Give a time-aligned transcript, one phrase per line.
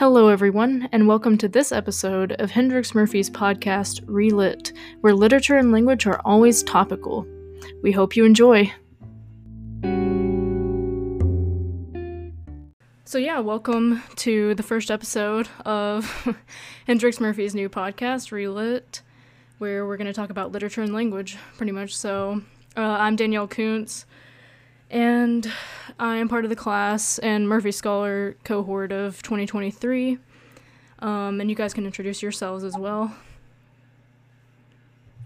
[0.00, 5.72] Hello, everyone, and welcome to this episode of Hendrix Murphy's podcast, Relit, where literature and
[5.72, 7.26] language are always topical.
[7.82, 8.72] We hope you enjoy.
[13.04, 16.34] So, yeah, welcome to the first episode of
[16.86, 19.02] Hendrix Murphy's new podcast, Relit,
[19.58, 21.94] where we're going to talk about literature and language, pretty much.
[21.94, 22.40] So,
[22.74, 24.06] uh, I'm Danielle Kuntz,
[24.90, 25.50] and
[25.98, 30.18] I am part of the class and Murphy Scholar cohort of 2023.
[30.98, 33.14] Um, and you guys can introduce yourselves as well.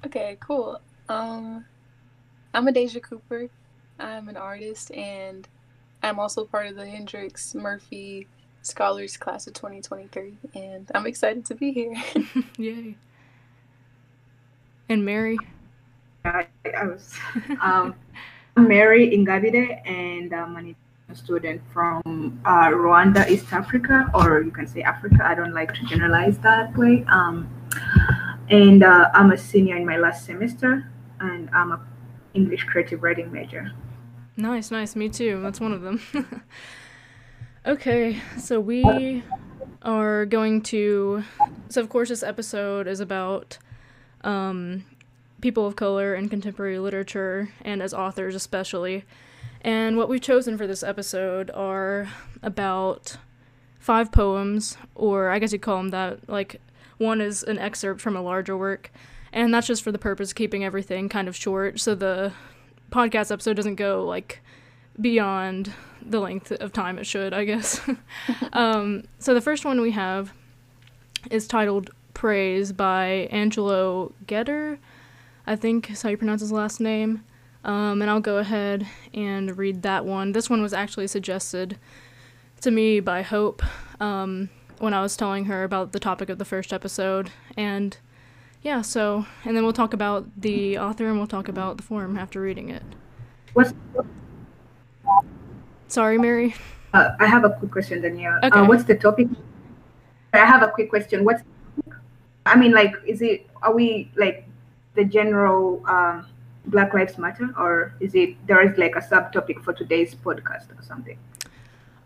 [0.07, 0.81] Okay, cool.
[1.09, 1.65] Um,
[2.53, 3.49] I'm Adasia Cooper.
[3.99, 5.49] I'm an artist and
[6.03, 8.27] I'm also part of the Hendrix Murphy
[8.63, 10.37] Scholars class of 2023.
[10.55, 11.95] And I'm excited to be here.
[12.59, 12.97] Yay.
[14.89, 15.39] And Mary?
[16.25, 17.15] I, I was.
[17.61, 17.95] Um,
[18.57, 20.77] I'm Mary Ingabire, and I'm an
[21.13, 25.25] student from uh, Rwanda, East Africa, or you can say Africa.
[25.25, 27.05] I don't like to generalize that way.
[27.09, 27.49] Um,
[28.49, 31.81] and uh, I'm a senior in my last semester, and I'm a
[32.35, 33.73] English creative writing major.
[34.37, 34.95] Nice, nice.
[34.95, 35.41] Me too.
[35.43, 36.01] That's one of them.
[37.67, 39.25] okay, so we
[39.83, 41.25] are going to.
[41.71, 43.59] So, of course, this episode is about
[44.23, 44.85] um,
[45.45, 49.05] people of color in contemporary literature and as authors especially.
[49.61, 52.09] And what we've chosen for this episode are
[52.43, 53.19] about
[53.79, 56.31] five poems, or I guess you'd call them that.
[56.31, 56.63] Like,
[56.97, 58.91] one is an excerpt from a larger work,
[59.35, 62.33] and that's just for the purpose of keeping everything kind of short so the
[62.91, 64.41] podcast episode doesn't go like
[64.99, 67.83] beyond the length of time it should, I guess.
[68.55, 70.33] um, so the first one we have
[71.31, 74.79] is titled Praise by Angelo Geter.
[75.47, 77.25] I think is how you pronounce his last name.
[77.65, 80.33] Um, and I'll go ahead and read that one.
[80.33, 81.79] This one was actually suggested
[82.61, 83.63] to me by Hope
[84.01, 87.31] um, when I was telling her about the topic of the first episode.
[87.57, 87.97] And
[88.63, 92.19] yeah, so, and then we'll talk about the author and we'll talk about the form
[92.19, 92.83] after reading it.
[93.55, 93.73] What's
[95.89, 96.55] Sorry, Mary.
[96.93, 98.39] Uh, I have a quick question, Danielle.
[98.43, 98.59] Okay.
[98.59, 99.29] Uh, what's the topic?
[100.33, 101.25] I have a quick question.
[101.25, 101.43] What's
[102.47, 103.47] I mean, like, is it?
[103.63, 104.44] Are we like
[104.95, 106.27] the general um,
[106.67, 110.83] Black Lives Matter, or is it there is like a subtopic for today's podcast or
[110.83, 111.19] something?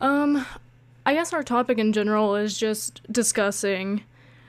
[0.01, 0.45] Um,
[1.07, 4.03] I guess our topic in general is just discussing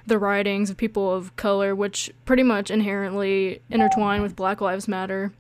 [0.06, 5.32] the writings of people of color, which pretty much inherently intertwine with Black Lives Matter.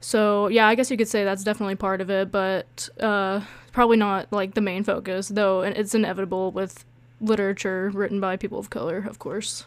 [0.00, 3.96] So yeah, I guess you could say that's definitely part of it, but uh, probably
[3.96, 5.60] not like the main focus, though.
[5.62, 6.84] It's inevitable with
[7.20, 9.66] literature written by people of color, of course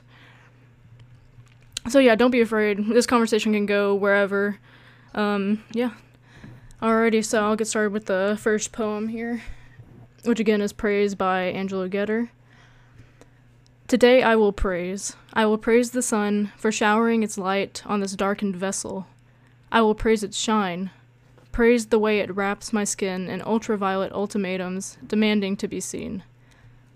[1.89, 2.85] so yeah, don't be afraid.
[2.87, 4.57] This conversation can go wherever.
[5.13, 5.91] Um, yeah.
[6.81, 9.41] Alrighty, so I'll get started with the first poem here,
[10.23, 12.29] which again is Praise by Angelo Geter.
[13.87, 15.15] Today I will praise.
[15.33, 19.07] I will praise the sun for showering its light on this darkened vessel.
[19.71, 20.89] I will praise its shine.
[21.51, 26.23] Praise the way it wraps my skin in ultraviolet ultimatums demanding to be seen.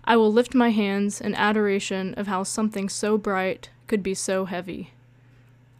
[0.04, 4.44] I will lift my hands in adoration of how something so bright could be so
[4.44, 4.92] heavy.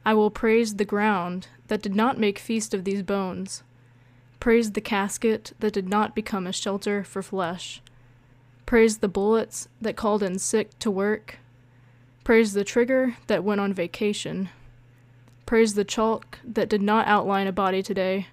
[0.05, 3.63] I will praise the ground that did not make feast of these bones,
[4.41, 7.83] praise the casket that did not become a shelter for flesh,
[8.67, 11.39] praise the bullets that called in sick to work,
[12.25, 14.49] praise the trigger that went on vacation,
[15.47, 18.27] praise the chalk that did not outline a body today,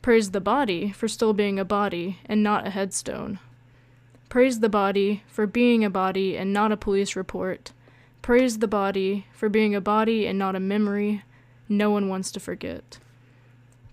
[0.00, 3.38] praise the body for still being a body and not a headstone.
[4.28, 7.72] Praise the body for being a body and not a police report.
[8.22, 11.22] Praise the body for being a body and not a memory
[11.68, 12.98] no one wants to forget.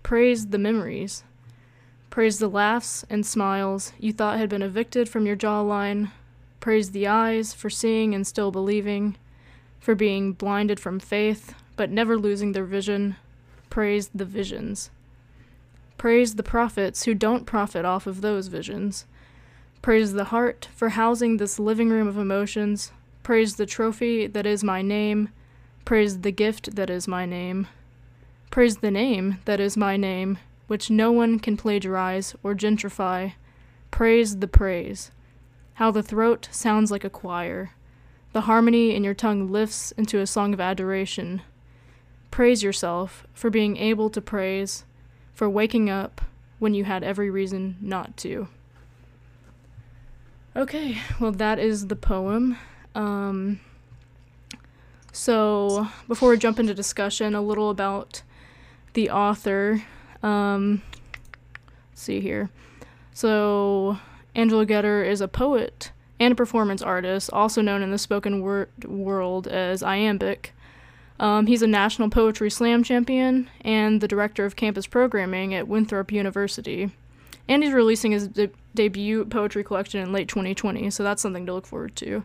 [0.02, 1.24] Praise the memories.
[2.10, 6.10] Praise the laughs and smiles you thought had been evicted from your jawline.
[6.60, 9.16] Praise the eyes for seeing and still believing,
[9.78, 13.16] for being blinded from faith but never losing their vision.
[13.68, 14.90] Praise the visions.
[15.98, 19.04] Praise the prophets who don't profit off of those visions.
[19.82, 22.92] Praise the heart for housing this living room of emotions
[23.26, 25.30] Praise the trophy that is my name.
[25.84, 27.66] Praise the gift that is my name.
[28.52, 30.38] Praise the name that is my name,
[30.68, 33.32] which no one can plagiarize or gentrify.
[33.90, 35.10] Praise the praise.
[35.74, 37.72] How the throat sounds like a choir.
[38.32, 41.42] The harmony in your tongue lifts into a song of adoration.
[42.30, 44.84] Praise yourself for being able to praise,
[45.34, 46.20] for waking up
[46.60, 48.46] when you had every reason not to.
[50.54, 52.56] Okay, well, that is the poem.
[52.96, 53.60] Um,
[55.12, 58.22] so, before we jump into discussion, a little about
[58.94, 59.82] the author.
[60.22, 60.82] Um,
[61.94, 62.50] see here.
[63.12, 63.98] So,
[64.34, 68.70] Angela Geter is a poet and a performance artist, also known in the spoken word
[68.84, 70.54] world as iambic.
[71.20, 76.12] Um, he's a national poetry slam champion and the director of campus programming at Winthrop
[76.12, 76.90] University.
[77.48, 81.54] And he's releasing his de- debut poetry collection in late 2020, so that's something to
[81.54, 82.24] look forward to.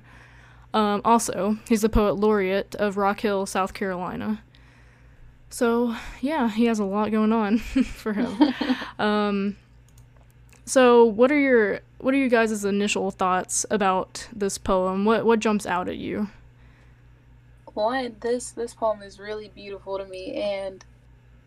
[0.73, 4.41] Um, also, he's the poet laureate of Rock Hill, South Carolina.
[5.49, 8.53] So, yeah, he has a lot going on for him.
[8.99, 9.57] um,
[10.65, 15.03] so, what are your what are you guys' initial thoughts about this poem?
[15.03, 16.29] What what jumps out at you?
[17.73, 20.85] One, this this poem is really beautiful to me, and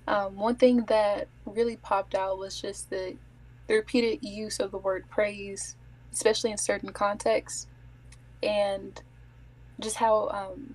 [0.06, 3.16] um, one thing that really popped out was just the
[3.66, 5.76] the repeated use of the word praise,
[6.12, 7.66] especially in certain contexts,
[8.42, 9.00] and
[9.80, 10.74] just how um,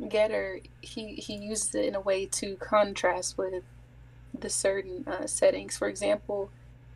[0.00, 3.62] Geter he he uses it in a way to contrast with
[4.38, 5.76] the certain uh, settings.
[5.76, 6.50] For example,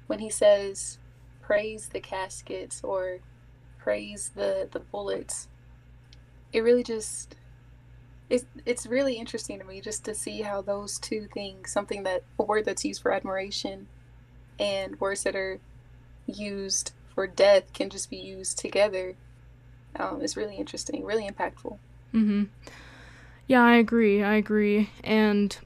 [0.07, 0.99] when he says
[1.41, 3.19] praise the caskets or
[3.79, 5.49] praise the the bullets,
[6.53, 7.37] it really just
[8.31, 12.23] it's it's really interesting to me just to see how those two things, something that
[12.39, 13.89] a word that's used for admiration
[14.59, 15.61] and words that are
[16.27, 19.17] used for death can just be used together.
[19.97, 21.79] Um, it's really interesting, really impactful.
[22.15, 22.45] Mm-hmm.
[23.47, 24.23] Yeah, I agree.
[24.23, 24.91] I agree.
[25.05, 25.57] And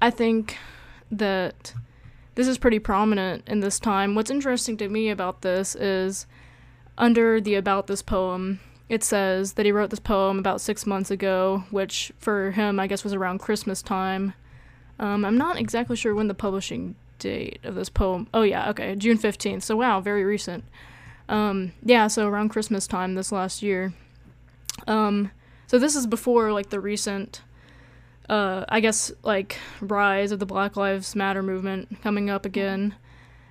[0.00, 0.56] I think
[1.10, 1.74] that
[2.34, 4.14] this is pretty prominent in this time.
[4.14, 6.26] What's interesting to me about this is
[6.98, 11.10] under the about this poem, it says that he wrote this poem about six months
[11.10, 14.34] ago, which for him, I guess, was around Christmas time.
[14.98, 18.28] Um, I'm not exactly sure when the publishing date of this poem.
[18.32, 19.62] Oh, yeah, okay, June 15th.
[19.62, 20.64] So, wow, very recent.
[21.28, 23.92] Um, yeah, so around Christmas time this last year.
[24.86, 25.30] Um,
[25.66, 27.42] so this is before like the recent,
[28.28, 32.94] uh, I guess like rise of the Black Lives Matter movement coming up again,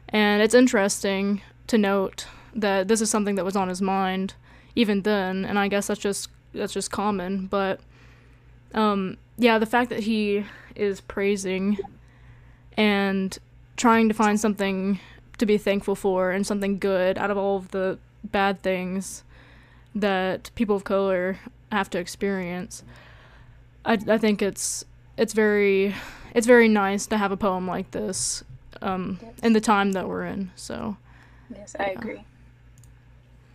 [0.10, 4.36] and it's interesting to note that this is something that was on his mind
[4.75, 7.48] even then, and I guess that's just that's just common.
[7.48, 7.81] But
[8.74, 10.45] um, yeah, the fact that he
[10.75, 11.77] is praising
[12.77, 13.38] and
[13.77, 15.00] trying to find something
[15.37, 19.23] to be thankful for and something good out of all of the bad things
[19.93, 21.39] that people of color
[21.71, 22.83] have to experience.
[23.85, 24.85] I, I think it's
[25.17, 25.95] it's very
[26.33, 28.43] it's very nice to have a poem like this
[28.81, 29.33] um, yes.
[29.43, 30.51] in the time that we're in.
[30.55, 30.97] So
[31.55, 31.91] yes, I yeah.
[31.91, 32.23] agree.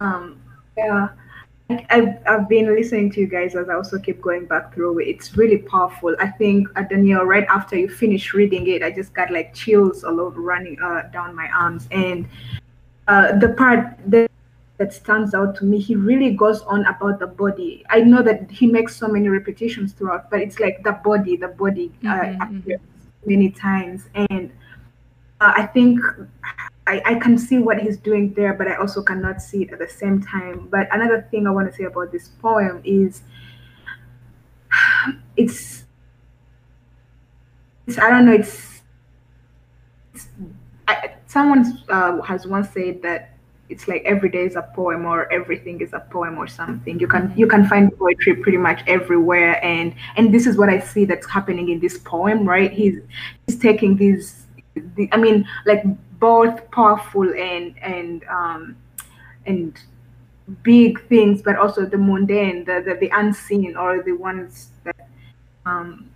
[0.00, 0.40] Um,
[0.76, 1.08] yeah,
[1.90, 5.08] I've, I've been listening to you guys as I also keep going back through it.
[5.08, 6.16] It's really powerful.
[6.18, 10.04] I think, uh, Danielle, right after you finish reading it, I just got like chills
[10.04, 11.88] all over running uh, down my arms.
[11.90, 12.28] And
[13.08, 14.30] uh, the part that,
[14.78, 17.84] that stands out to me, he really goes on about the body.
[17.90, 21.48] I know that he makes so many repetitions throughout, but it's like the body, the
[21.48, 23.30] body uh, mm-hmm, appears mm-hmm.
[23.30, 24.08] many times.
[24.14, 24.50] And
[25.40, 26.00] uh, I think
[26.90, 29.78] I, I can see what he's doing there, but I also cannot see it at
[29.78, 30.66] the same time.
[30.68, 33.22] But another thing I want to say about this poem is
[35.36, 35.84] it's,
[37.86, 38.82] it's I don't know, it's,
[40.14, 40.26] it's
[40.88, 43.36] I, someone uh, has once said that
[43.68, 46.98] it's like every day is a poem or everything is a poem or something.
[46.98, 49.64] You can you can find poetry pretty much everywhere.
[49.64, 52.72] And and this is what i see that's happening in this poem right?
[52.72, 52.98] He's
[53.46, 54.46] he's taking these
[54.96, 55.84] the, i mean like
[56.20, 58.76] both powerful and and um,
[59.46, 59.80] and
[60.62, 65.08] big things, but also the mundane, the the, the unseen, or the ones that
[65.66, 66.10] um,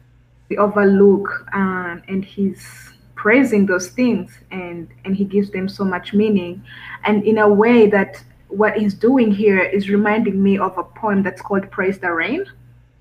[0.48, 1.46] we overlook.
[1.52, 6.62] Um, and he's praising those things, and and he gives them so much meaning,
[7.04, 11.22] and in a way that what he's doing here is reminding me of a poem
[11.22, 12.44] that's called "Praise the Rain."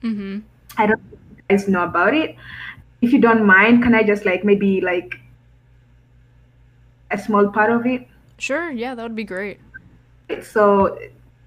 [0.02, 0.40] Mm-hmm.
[0.78, 2.36] I don't know if you guys know about it.
[3.02, 5.20] If you don't mind, can I just like maybe like
[7.14, 8.08] a small part of it?
[8.38, 9.60] Sure, yeah, that would be great.
[10.42, 10.98] So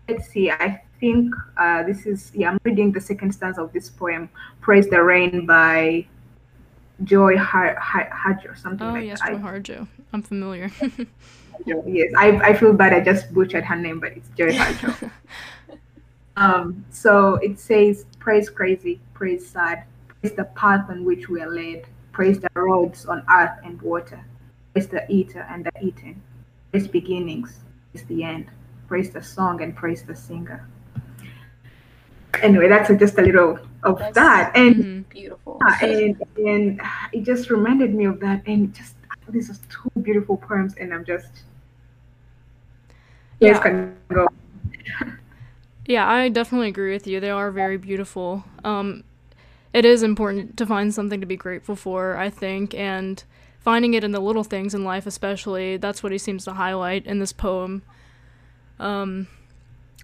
[0.09, 0.51] let's see.
[0.51, 4.31] I think uh, this is, yeah, I'm reading the second stanza of this poem,
[4.61, 6.07] Praise the Rain by
[7.05, 9.33] Joy Harjo or something oh, like yes, that.
[9.33, 9.89] Joy Harjo.
[10.13, 10.71] I'm familiar.
[11.67, 15.11] yes, I, I feel bad I just butchered her name, but it's Joy Harjo.
[16.37, 21.51] um, so it says, Praise crazy, praise sad, praise the path on which we are
[21.51, 24.25] led, praise the roads on earth and water
[24.77, 26.21] Praise the eater and the eaten.
[26.71, 28.51] Praise beginnings, praise the end.
[28.87, 30.69] Praise the song and praise the singer.
[32.43, 34.55] Anyway, that's just a little of that's that.
[34.55, 35.01] And mm-hmm.
[35.09, 35.59] beautiful.
[35.81, 36.79] and and
[37.15, 38.43] it just reminded me of that.
[38.47, 38.97] And just
[39.31, 41.45] this is two beautiful poems, and I'm just
[43.41, 43.59] yeah.
[43.59, 44.29] can go.
[45.87, 47.19] yeah, I definitely agree with you.
[47.19, 48.45] They are very beautiful.
[48.63, 49.05] Um,
[49.73, 53.25] it is important to find something to be grateful for, I think, and
[53.67, 55.77] finding it in the little things in life, especially.
[55.77, 57.83] That's what he seems to highlight in this poem.
[58.79, 59.27] Um,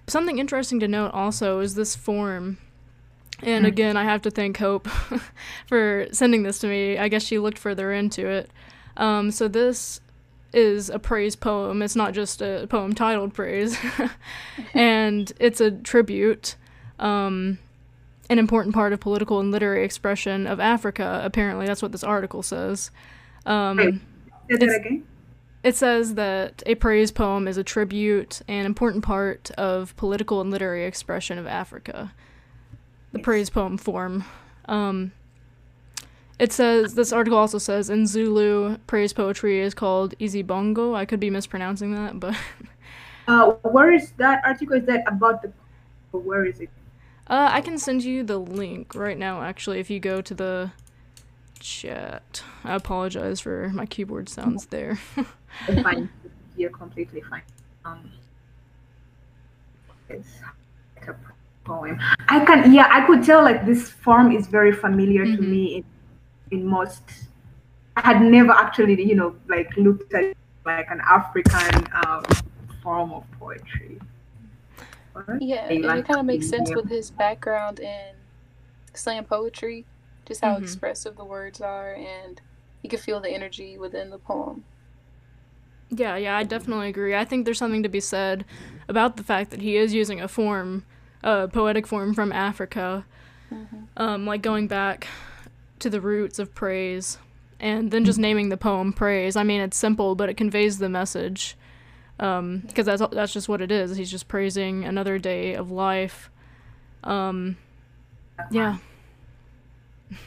[0.08, 2.58] something interesting to note also is this form.
[3.40, 3.68] And hmm.
[3.68, 4.88] again, I have to thank Hope
[5.68, 6.98] for sending this to me.
[6.98, 8.50] I guess she looked further into it.
[8.96, 10.00] Um, so this
[10.52, 11.82] is a praise poem.
[11.82, 13.78] It's not just a poem titled Praise,
[14.74, 16.56] and it's a tribute,
[16.98, 17.58] um,
[18.28, 21.20] an important part of political and literary expression of Africa.
[21.22, 22.90] Apparently, that's what this article says.
[23.46, 24.00] Um,
[25.62, 30.50] It says that a praise poem is a tribute and important part of political and
[30.50, 32.12] literary expression of Africa.
[33.12, 33.24] The yes.
[33.24, 34.24] praise poem form.
[34.66, 35.12] Um,
[36.38, 40.96] it says this article also says in Zulu, praise poetry is called Izibongo.
[40.96, 42.34] I could be mispronouncing that, but
[43.28, 44.76] uh, where is that article?
[44.76, 45.52] Is that about the?
[46.10, 46.70] Where is it?
[47.28, 49.42] Uh, I can send you the link right now.
[49.42, 50.72] Actually, if you go to the
[51.62, 52.42] chat.
[52.64, 54.96] I apologize for my keyboard sounds there.
[55.82, 56.10] fine.
[56.56, 57.42] You're completely fine.
[57.84, 58.12] Um,
[60.08, 60.28] it's
[60.96, 61.16] like a
[61.64, 61.98] poem.
[62.28, 65.36] I can, yeah, I could tell like this form is very familiar mm-hmm.
[65.36, 65.84] to me in,
[66.50, 67.02] in most.
[67.96, 70.34] I had never actually, you know, like looked at
[70.66, 72.24] like an African um,
[72.82, 73.98] form of poetry.
[75.40, 78.14] Yeah, it, kind of makes sense with his background in
[78.94, 79.84] slam poetry
[80.32, 80.64] just how mm-hmm.
[80.64, 82.40] expressive the words are and
[82.82, 84.64] you can feel the energy within the poem.
[85.90, 87.14] Yeah, yeah, I definitely agree.
[87.14, 88.46] I think there's something to be said
[88.88, 90.86] about the fact that he is using a form,
[91.22, 93.04] a poetic form from Africa,
[93.52, 93.82] mm-hmm.
[93.98, 95.06] um, like going back
[95.80, 97.18] to the roots of praise
[97.60, 99.36] and then just naming the poem praise.
[99.36, 101.58] I mean, it's simple, but it conveys the message
[102.16, 103.96] because um, that's, that's just what it is.
[103.96, 106.30] He's just praising another day of life.
[107.04, 107.58] Um,
[108.50, 108.78] yeah.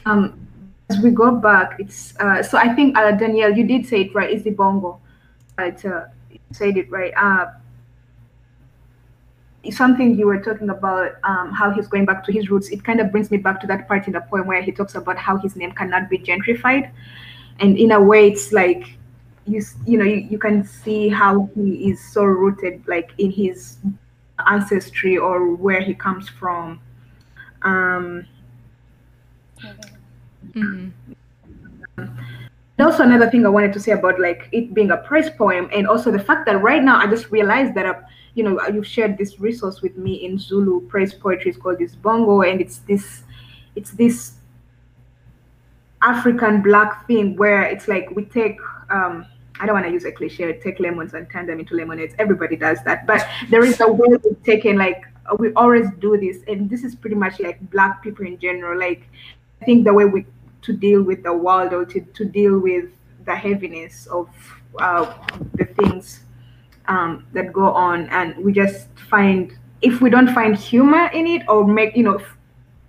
[0.04, 0.48] Um,
[0.88, 4.14] as we go back, it's uh, so I think uh, Danielle, you did say it
[4.14, 4.30] right.
[4.30, 5.00] It's the bongo.
[5.56, 7.12] But, uh, you said it right.
[7.16, 7.46] Uh,
[9.70, 13.00] something you were talking about um, how he's going back to his roots it kind
[13.00, 15.36] of brings me back to that part in the poem where he talks about how
[15.38, 16.90] his name cannot be gentrified
[17.60, 18.96] and in a way it's like
[19.46, 23.78] you you know you, you can see how he is so rooted like in his
[24.46, 26.80] ancestry or where he comes from
[27.62, 28.26] um
[30.52, 30.88] Mm-hmm.
[32.78, 35.68] And also another thing I wanted to say about like it being a prize poem,
[35.72, 37.94] and also the fact that right now I just realized that I,
[38.34, 41.50] you know uh, you've shared this resource with me in Zulu praise poetry.
[41.52, 43.22] is called izibongo, and it's this,
[43.76, 44.34] it's this
[46.02, 48.58] African black thing where it's like we take.
[48.90, 49.26] Um,
[49.58, 52.14] I don't want to use a cliche, take lemons and turn them into lemonades.
[52.18, 53.06] Everybody does that.
[53.06, 54.76] But there is a way of taking.
[54.76, 55.02] like,
[55.38, 56.42] we always do this.
[56.46, 58.78] And this is pretty much like Black people in general.
[58.78, 59.08] Like,
[59.60, 60.26] I think the way we
[60.62, 62.86] to deal with the world or to, to deal with
[63.24, 64.28] the heaviness of
[64.78, 65.14] uh,
[65.54, 66.24] the things
[66.88, 71.42] um, that go on and we just find if we don't find humor in it
[71.48, 72.20] or make you know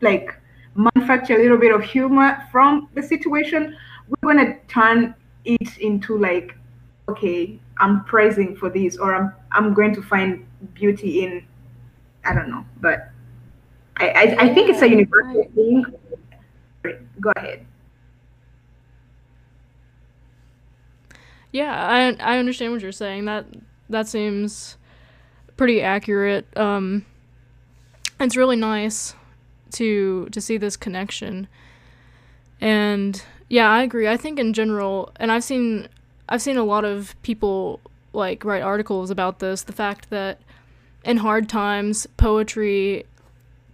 [0.02, 0.36] like
[0.76, 3.76] manufacture a little bit of humor from the situation
[4.08, 5.14] we're going to turn
[5.46, 6.56] it into like
[7.10, 11.46] okay i'm praising for this or i'm i'm going to find beauty in
[12.26, 13.10] i don't know but
[13.98, 15.86] i i, I think it's a universal thing.
[17.20, 17.66] Go ahead.
[21.52, 23.26] Yeah, I I understand what you're saying.
[23.26, 23.46] That
[23.90, 24.78] that seems
[25.56, 26.46] pretty accurate.
[26.58, 27.06] Um,
[28.20, 29.16] it's really nice
[29.72, 31.48] to to see this connection.
[32.60, 34.08] And yeah, I agree.
[34.08, 35.88] I think in general, and I've seen
[36.30, 37.80] I've seen a lot of people
[38.14, 40.40] like write articles about this, the fact that
[41.04, 43.06] in hard times, poetry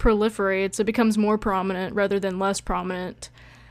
[0.03, 3.29] proliferates, it becomes more prominent rather than less prominent.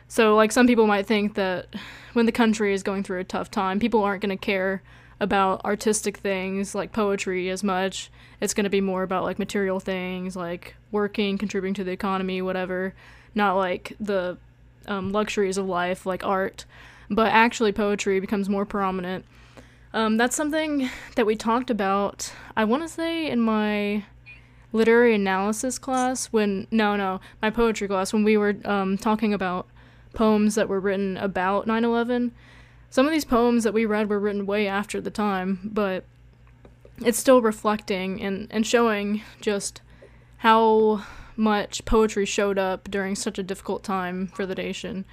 [0.08, 1.66] So, like, some people might think that
[2.14, 4.82] when the country is going through a tough time, people aren't going to care
[5.20, 8.10] about artistic things like poetry as much.
[8.40, 12.42] It's going to be more about like material things, like working, contributing to the economy,
[12.42, 12.92] whatever,
[13.34, 14.36] not like the
[14.86, 16.64] um, luxuries of life, like art.
[17.08, 19.24] But actually, poetry becomes more prominent.
[19.94, 24.04] Um, that's something that we talked about, I want to say, in my
[24.72, 29.66] literary analysis class when no no my poetry class when we were um, talking about
[30.14, 32.30] poems that were written about 9-11
[32.90, 36.04] some of these poems that we read were written way after the time but
[37.04, 39.80] it's still reflecting and, and showing just
[40.38, 41.04] how
[41.36, 45.04] much poetry showed up during such a difficult time for the nation.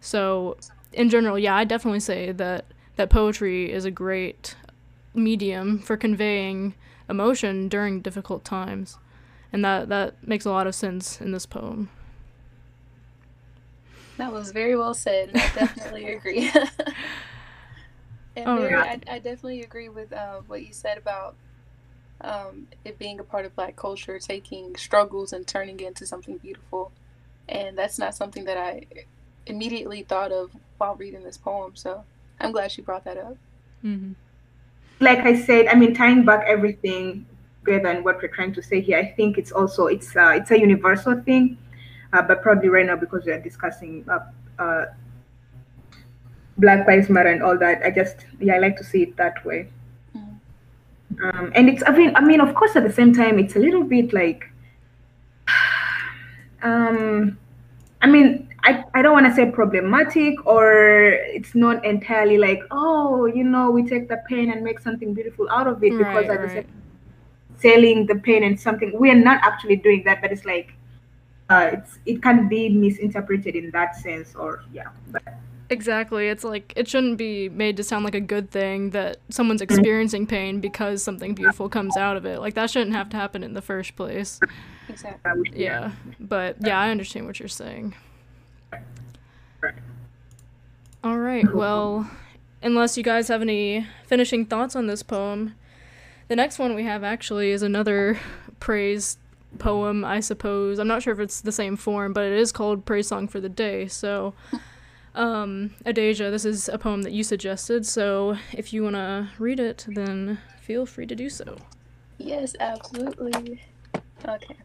[0.00, 0.56] So
[0.92, 2.64] in general yeah i definitely say that
[2.96, 4.56] that poetry is a great
[5.14, 6.74] medium for conveying
[7.10, 8.98] emotion during difficult times.
[9.52, 11.90] And that, that makes a lot of sense in this poem.
[14.16, 15.30] That was very well said.
[15.34, 16.50] I definitely agree.
[18.36, 21.36] and oh, Mary, I, I, definitely agree with uh, what you said about
[22.20, 26.36] um, it being a part of Black culture, taking struggles and turning it into something
[26.36, 26.92] beautiful.
[27.48, 28.86] And that's not something that I
[29.46, 31.74] immediately thought of while reading this poem.
[31.74, 32.04] So
[32.38, 33.36] I'm glad she brought that up.
[33.84, 34.12] Mm-hmm.
[35.00, 37.26] Like I said, I mean, tying back everything
[37.64, 40.50] together and what we're trying to say here, I think it's also it's uh, it's
[40.50, 41.56] a universal thing,
[42.12, 44.20] uh, but probably right now because we are discussing uh,
[44.58, 44.86] uh,
[46.58, 49.44] Black Lives Matter and all that, I just yeah, I like to see it that
[49.44, 49.68] way.
[50.14, 51.24] Mm-hmm.
[51.24, 53.58] Um, and it's I mean I mean of course at the same time it's a
[53.58, 54.50] little bit like
[56.62, 57.38] um
[58.02, 63.26] I mean I, I don't want to say problematic or it's not entirely like oh
[63.26, 66.30] you know we take the pain and make something beautiful out of it because Right,
[66.30, 66.66] at the right.
[66.66, 66.82] same
[67.58, 70.72] selling the pain and something we are not actually doing that but it's like
[71.50, 75.22] uh, it's it can be misinterpreted in that sense or yeah but
[75.70, 76.26] Exactly.
[76.26, 80.26] It's like it shouldn't be made to sound like a good thing that someone's experiencing
[80.26, 82.40] pain because something beautiful comes out of it.
[82.40, 84.40] Like that shouldn't have to happen in the first place.
[84.88, 85.52] Exactly.
[85.54, 85.92] Yeah.
[86.18, 87.94] But yeah, I understand what you're saying.
[91.02, 91.52] All right.
[91.54, 92.10] Well,
[92.62, 95.54] unless you guys have any finishing thoughts on this poem,
[96.28, 98.18] the next one we have actually is another
[98.60, 99.16] praise
[99.58, 100.78] poem, I suppose.
[100.78, 103.40] I'm not sure if it's the same form, but it is called Praise Song for
[103.40, 103.88] the Day.
[103.88, 104.34] So,
[105.14, 107.86] um, Adasia, this is a poem that you suggested.
[107.86, 111.56] So, if you want to read it, then feel free to do so.
[112.18, 113.62] Yes, absolutely.
[114.28, 114.56] Okay.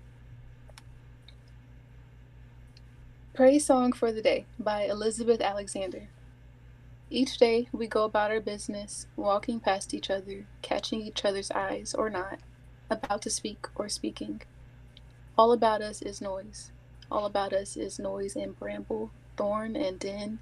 [3.35, 6.07] Praise Song for the Day by Elizabeth Alexander.
[7.09, 11.93] Each day we go about our business, walking past each other, catching each other's eyes
[11.93, 12.39] or not,
[12.89, 14.41] about to speak or speaking.
[15.37, 16.71] All about us is noise.
[17.11, 20.39] All about us is noise and bramble, thorn and den,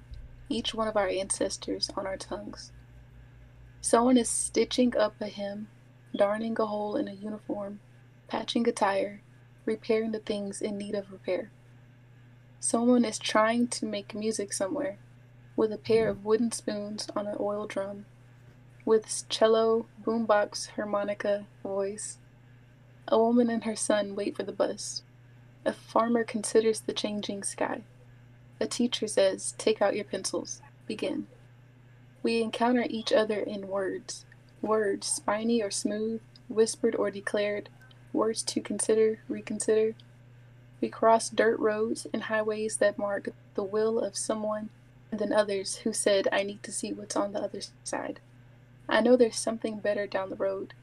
[0.48, 2.70] each one of our ancestors on our tongues.
[3.80, 5.66] Someone is stitching up a hymn,
[6.14, 7.80] darning a hole in a uniform,
[8.28, 9.20] patching a tire,
[9.64, 11.50] repairing the things in need of repair.
[12.66, 14.96] Someone is trying to make music somewhere
[15.54, 18.06] with a pair of wooden spoons on an oil drum,
[18.86, 22.16] with cello, boombox, harmonica, voice.
[23.06, 25.02] A woman and her son wait for the bus.
[25.66, 27.82] A farmer considers the changing sky.
[28.58, 31.26] A teacher says, Take out your pencils, begin.
[32.22, 34.24] We encounter each other in words
[34.62, 37.68] words, spiny or smooth, whispered or declared,
[38.14, 39.94] words to consider, reconsider.
[40.84, 44.68] We cross dirt roads and highways that mark the will of someone,
[45.10, 48.20] and then others who said, I need to see what's on the other side.
[48.86, 50.74] I know there's something better down the road.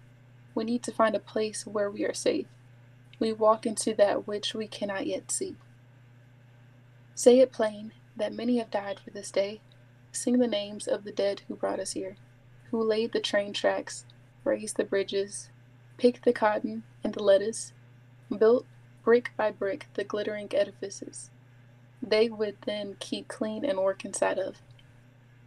[0.56, 2.48] We need to find a place where we are safe.
[3.20, 5.56] We walk into that which we cannot yet see.
[7.14, 9.62] Say it plain that many have died for this day.
[10.12, 12.16] Sing the names of the dead who brought us here,
[12.72, 14.06] who laid the train tracks,
[14.44, 15.52] raised the bridges,
[15.98, 17.72] picked the cotton and the lettuce,
[18.36, 18.66] built
[19.04, 21.30] brick by brick the glittering edifices
[22.02, 24.58] they would then keep clean and work inside of.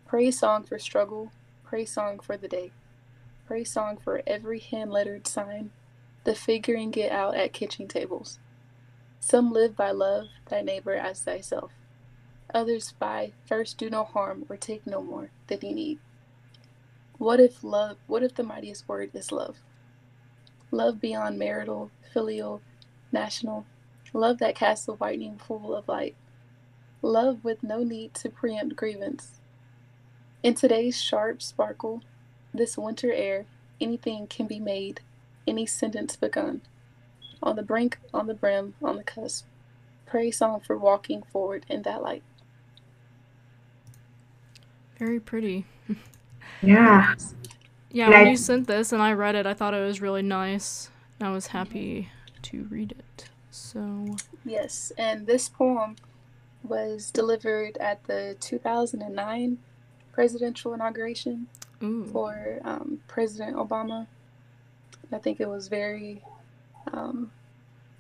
[0.07, 1.33] Praise song for struggle,
[1.64, 2.71] praise song for the day,
[3.47, 5.71] praise song for every hand lettered sign,
[6.23, 8.38] the figuring it out at kitchen tables.
[9.19, 11.73] Some live by love thy neighbor as thyself.
[12.53, 15.99] Others by first do no harm or take no more than you need.
[17.19, 19.57] What if love, what if the mightiest word is love?
[20.71, 22.61] Love beyond marital, filial,
[23.14, 23.64] national,
[24.12, 26.14] love that casts a whitening pool of light,
[27.00, 29.40] love with no need to preempt grievance.
[30.42, 32.03] In today's sharp sparkle,
[32.53, 33.46] this winter air,
[33.81, 35.00] anything can be made,
[35.46, 36.61] any sentence begun.
[37.42, 39.46] On the brink, on the brim, on the cusp.
[40.07, 42.22] Praise song for walking forward in that light.
[44.98, 45.66] Very pretty.
[46.62, 47.14] yeah
[47.90, 50.22] Yeah, when I- you sent this and I read it, I thought it was really
[50.22, 50.90] nice.
[51.20, 52.11] I was happy
[52.44, 53.28] to read it.
[53.50, 55.96] So, Yes, and this poem
[56.62, 59.59] was delivered at the 2009
[60.12, 61.46] presidential inauguration
[61.83, 62.04] ooh.
[62.07, 64.07] for um, President Obama.
[65.12, 66.22] I think it was very,
[66.92, 67.30] um,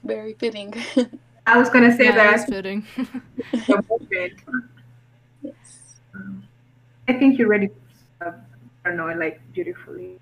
[0.02, 0.74] very fitting.
[1.46, 2.86] i was gonna say Yeah, it that was fitting.
[2.96, 4.32] the movement
[5.42, 6.00] yes.
[7.06, 7.76] i think you read it
[8.24, 8.32] uh,
[8.84, 10.18] i don't know like beautifully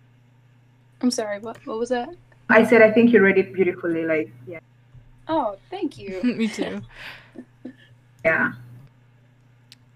[1.00, 1.40] I'm sorry.
[1.40, 1.58] What?
[1.66, 2.10] What was that?
[2.52, 4.58] I said i think you read it beautifully like yeah
[5.28, 6.20] Oh, thank you.
[6.24, 6.82] Me too.
[8.24, 8.52] yeah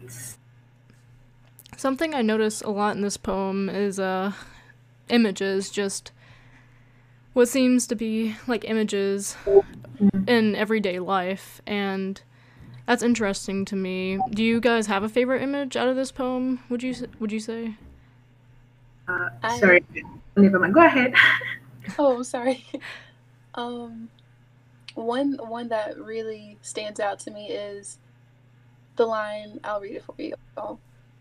[0.01, 0.39] It's-
[1.77, 4.33] Something I notice a lot in this poem is uh
[5.09, 6.13] images just
[7.35, 9.37] what seems to be like images
[10.27, 12.23] in everyday life and
[12.87, 14.21] that's interesting to me.
[14.31, 16.61] Do you guys have a favorite image out of this poem?
[16.71, 17.75] Would you s- would you say?
[19.09, 19.85] uh, I- sorry
[20.37, 21.13] never mind go ahead
[21.99, 22.65] oh, sorry.
[23.55, 24.11] Um,
[24.95, 27.99] one one that really stands out to me is
[28.97, 29.61] the line.
[29.65, 30.35] I'll read it for you.
[30.57, 30.81] All.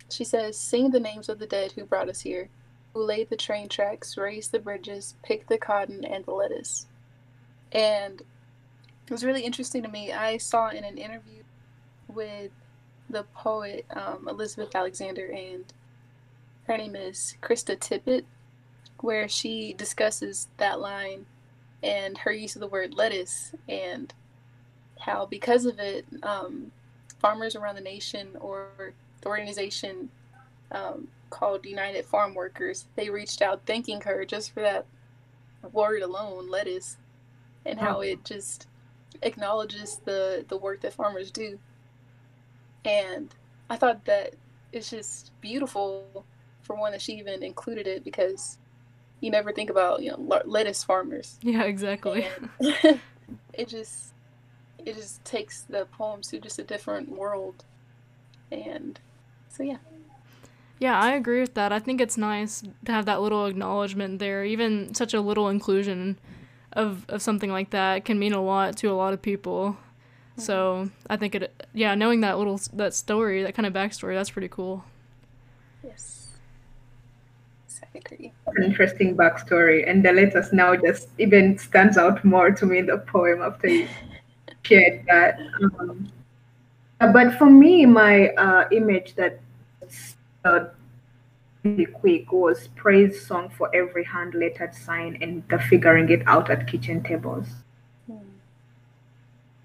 [0.09, 2.49] She says, "Sing the names of the dead who brought us here,
[2.93, 6.87] who laid the train tracks, raised the bridges, picked the cotton and the lettuce."
[7.71, 10.11] And it was really interesting to me.
[10.11, 11.43] I saw in an interview
[12.07, 12.51] with
[13.09, 15.65] the poet um, Elizabeth Alexander and
[16.67, 18.25] her name is Krista Tippett,
[19.05, 21.25] where she discusses that line
[21.83, 24.13] and her use of the word lettuce and
[24.99, 26.71] how because of it um,
[27.19, 30.09] farmers around the nation or the organization
[30.71, 34.85] um, called united farm workers they reached out thanking her just for that
[35.71, 36.97] word alone lettuce
[37.65, 38.67] and how it just
[39.21, 41.57] acknowledges the the work that farmers do.
[42.83, 43.33] And
[43.69, 44.33] i thought that
[44.71, 46.25] it's just beautiful
[46.61, 48.57] for one that she even included it because
[49.25, 51.37] you never think about you know lettuce farmers.
[51.41, 52.27] Yeah, exactly.
[52.59, 54.13] it just
[54.85, 57.65] it just takes the poems to just a different world,
[58.51, 58.99] and
[59.49, 59.77] so yeah.
[60.77, 61.71] Yeah, I agree with that.
[61.71, 64.43] I think it's nice to have that little acknowledgement there.
[64.43, 66.19] Even such a little inclusion
[66.73, 69.77] of of something like that can mean a lot to a lot of people.
[70.33, 70.41] Mm-hmm.
[70.41, 74.29] So I think it, yeah, knowing that little that story, that kind of backstory, that's
[74.29, 74.83] pretty cool.
[75.83, 76.24] Yes.
[77.95, 78.33] I agree.
[78.47, 82.87] An interesting backstory, and the letters now just even stands out more to me in
[82.87, 83.87] the poem after you
[84.63, 85.39] shared that.
[85.79, 86.11] Um,
[86.99, 89.39] but for me, my uh, image that
[90.43, 90.65] uh,
[91.63, 96.49] really quick was praise song for every hand lettered sign and the figuring it out
[96.49, 97.47] at kitchen tables.
[98.07, 98.17] Hmm.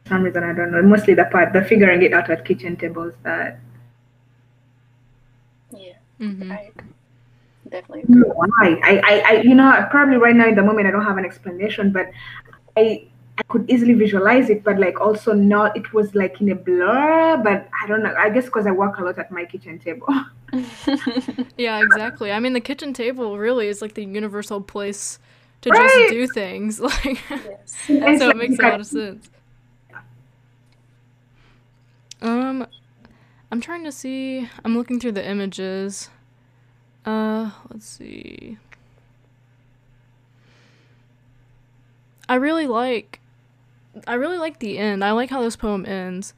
[0.04, 0.82] For some reason I don't know.
[0.82, 3.58] Mostly the part the figuring it out at kitchen tables that.
[5.72, 5.94] Yeah.
[6.20, 6.52] Mm-hmm.
[6.52, 6.94] I agree
[7.70, 8.02] definitely.
[8.08, 8.80] Why?
[8.82, 11.24] I, I, I, you know, probably right now in the moment I don't have an
[11.24, 12.10] explanation, but
[12.76, 13.06] I,
[13.38, 15.76] I could easily visualize it, but like also not.
[15.76, 18.14] It was like in a blur, but I don't know.
[18.18, 20.08] I guess because I work a lot at my kitchen table.
[21.56, 22.32] yeah, exactly.
[22.32, 25.18] I mean, the kitchen table really is like the universal place
[25.62, 25.88] to right.
[25.88, 26.80] just do things.
[26.90, 28.18] Like, yes.
[28.18, 29.30] so it makes a lot of sense.
[32.22, 32.66] Um,
[33.50, 34.48] I'm trying to see.
[34.64, 36.10] I'm looking through the images.
[37.04, 38.58] Uh, let's see.
[42.28, 43.20] I really like
[44.06, 45.02] I really like the end.
[45.04, 46.32] I like how this poem ends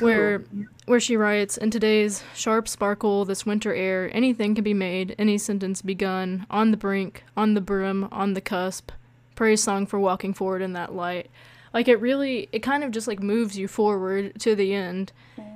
[0.00, 0.44] where
[0.86, 5.38] where she writes in today's sharp sparkle this winter air anything can be made any
[5.38, 8.90] sentence begun on the brink on the brim on the cusp
[9.34, 11.30] praise song for walking forward in that light
[11.72, 15.12] like it really it kind of just like moves you forward to the end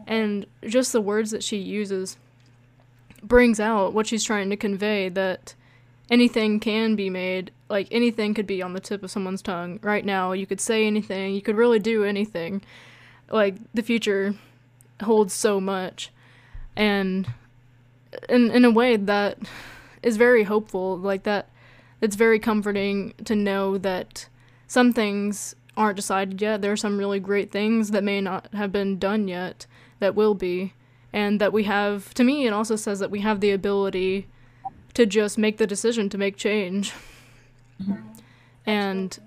[0.07, 2.17] and just the words that she uses
[3.23, 5.55] brings out what she's trying to convey that
[6.11, 9.79] anything can be made like anything could be on the tip of someone's tongue.
[9.83, 12.63] Right now you could say anything you could really do anything.
[13.31, 14.35] Like the future
[15.03, 16.11] holds so much.
[16.77, 17.33] And
[18.29, 19.39] in in a way that
[20.03, 21.49] is very hopeful like that
[22.01, 24.27] it's very comforting to know that
[24.67, 26.61] some things aren't decided yet.
[26.61, 29.67] There are some really great things that may not have been done yet
[30.01, 30.73] that will be
[31.13, 34.27] and that we have to me it also says that we have the ability
[34.95, 36.93] to just make the decision to make change.
[37.81, 37.95] Mm-hmm.
[38.67, 39.19] and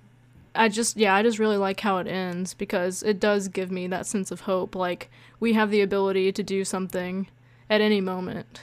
[0.53, 3.87] i just yeah i just really like how it ends because it does give me
[3.87, 4.75] that sense of hope.
[4.75, 7.27] Like we have the ability to do something
[7.67, 8.61] at any moment.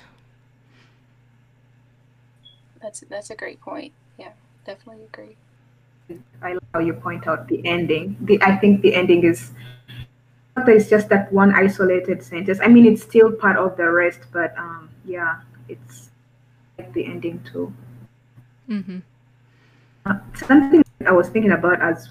[2.80, 3.92] That's that's a great point.
[4.16, 4.30] Yeah
[4.64, 5.36] definitely agree.
[6.42, 8.16] I love how you point out the ending.
[8.20, 9.50] The i think the ending is
[10.56, 12.58] it's just that one isolated sentence.
[12.62, 16.10] I mean, it's still part of the rest, but um, yeah, it's
[16.78, 17.72] like the ending too.
[18.68, 18.98] Mm-hmm.
[20.06, 22.10] Uh, something I was thinking about as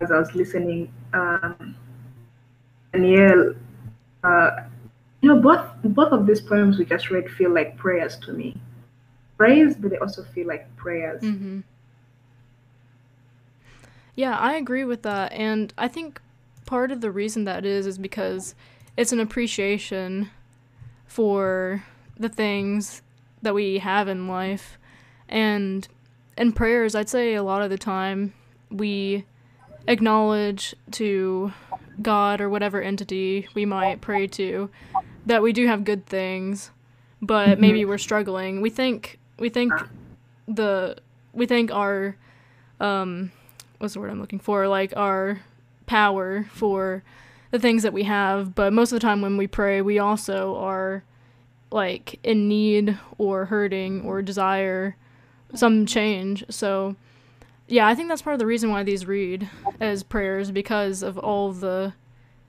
[0.00, 1.74] as I was listening, um,
[2.92, 3.54] Danielle,
[4.22, 4.50] uh,
[5.20, 8.56] you know, both both of these poems we just read feel like prayers to me.
[9.36, 11.22] Prayers, but they also feel like prayers.
[11.22, 11.60] Mm-hmm.
[14.16, 16.20] Yeah, I agree with that, and I think
[16.68, 18.54] part of the reason that is is because
[18.96, 20.30] it's an appreciation
[21.06, 21.84] for
[22.16, 23.02] the things
[23.42, 24.78] that we have in life.
[25.28, 25.88] And
[26.36, 28.32] in prayers i'd say a lot of the time
[28.70, 29.24] we
[29.88, 31.52] acknowledge to
[32.00, 34.70] god or whatever entity we might pray to
[35.26, 36.70] that we do have good things
[37.20, 37.60] but mm-hmm.
[37.60, 38.60] maybe we're struggling.
[38.60, 39.72] We think we think
[40.46, 40.96] the
[41.32, 42.16] we think our
[42.80, 43.32] um
[43.78, 44.68] what's the word i'm looking for?
[44.68, 45.40] Like our
[45.88, 47.02] power for
[47.50, 50.54] the things that we have, but most of the time when we pray, we also
[50.56, 51.02] are
[51.70, 54.96] like in need or hurting or desire
[55.54, 56.44] some change.
[56.48, 56.94] So
[57.66, 59.48] yeah, I think that's part of the reason why these read
[59.80, 61.94] as prayers because of all the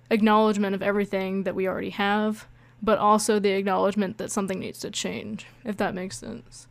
[0.10, 2.47] acknowledgement of everything that we already have,
[2.82, 6.67] but also the acknowledgement that something needs to change, if that makes sense.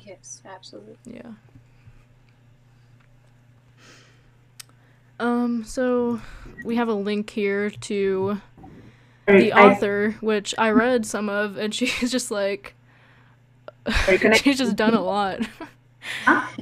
[0.00, 0.96] Yes, absolutely.
[1.04, 1.32] Yeah.
[5.22, 6.20] Um, so
[6.64, 8.40] we have a link here to
[9.26, 12.74] the I- author, which I read some of, and she's just like,
[14.04, 15.40] Sorry, can I- she's just done a lot.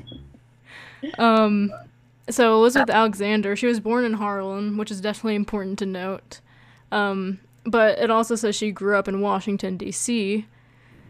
[1.19, 1.73] Um,
[2.29, 6.41] so Elizabeth Alexander, she was born in Harlem, which is definitely important to note.
[6.93, 10.47] Um, but it also says she grew up in Washington D.C.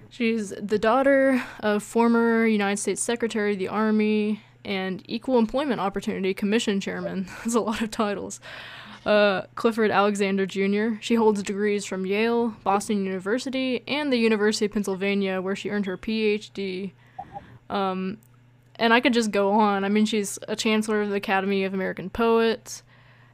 [0.08, 6.35] She's the daughter of former United States Secretary of the Army and Equal Employment Opportunity
[6.35, 7.29] Commission Chairman.
[7.38, 8.40] That's a lot of titles.
[9.07, 11.01] Uh, Clifford Alexander Jr.
[11.01, 15.87] She holds degrees from Yale, Boston University, and the University of Pennsylvania, where she earned
[15.87, 16.92] her PhD.
[17.70, 18.18] Um,
[18.77, 19.85] and I could just go on.
[19.85, 22.83] I mean, she's a chancellor of the Academy of American Poets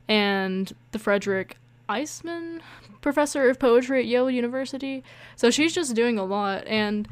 [0.09, 1.57] and the Frederick
[1.89, 2.61] Iseman
[3.01, 5.05] Professor of Poetry at Yale University.
[5.37, 6.67] So she's just doing a lot.
[6.67, 7.09] And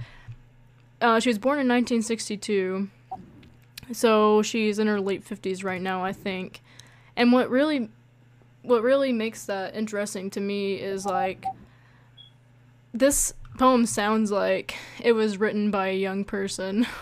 [1.01, 2.89] uh, she was born in 1962.
[3.93, 6.63] So she's in her late 50s right now, I think.
[7.17, 7.89] And what really
[8.63, 11.45] what really makes that interesting to me is like
[12.95, 16.87] this poem sounds like it was written by a young person.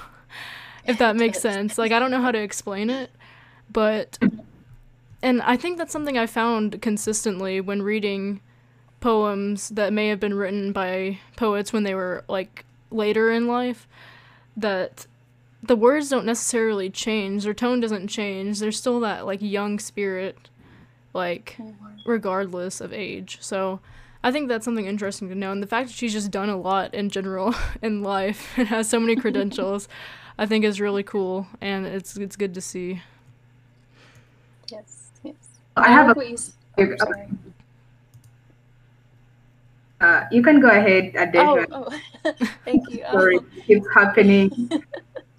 [0.85, 1.79] if that makes sense.
[1.79, 3.11] Like I don't know how to explain it,
[3.71, 4.19] but
[5.23, 8.41] and I think that's something I found consistently when reading
[9.01, 13.89] poems that may have been written by poets when they were like later in life
[14.57, 15.07] that
[15.63, 18.59] the words don't necessarily change, their tone doesn't change.
[18.59, 20.49] There's still that like young spirit
[21.15, 21.57] like
[22.05, 23.39] regardless of age.
[23.41, 23.81] So
[24.25, 25.53] I think that's something interesting to know.
[25.53, 28.89] And the fact that she's just done a lot in general in life and has
[28.89, 29.89] so many credentials,
[30.39, 33.03] I think is really cool and it's it's good to see.
[34.71, 35.35] Yes, yes.
[35.77, 36.19] I have like a.
[36.19, 36.39] what you
[36.79, 37.29] oh, sorry.
[40.01, 41.67] Uh, you can go ahead, Adasia.
[41.71, 41.89] Oh,
[42.25, 42.33] oh.
[42.65, 43.05] thank you.
[43.13, 44.51] Sorry, it keeps happening.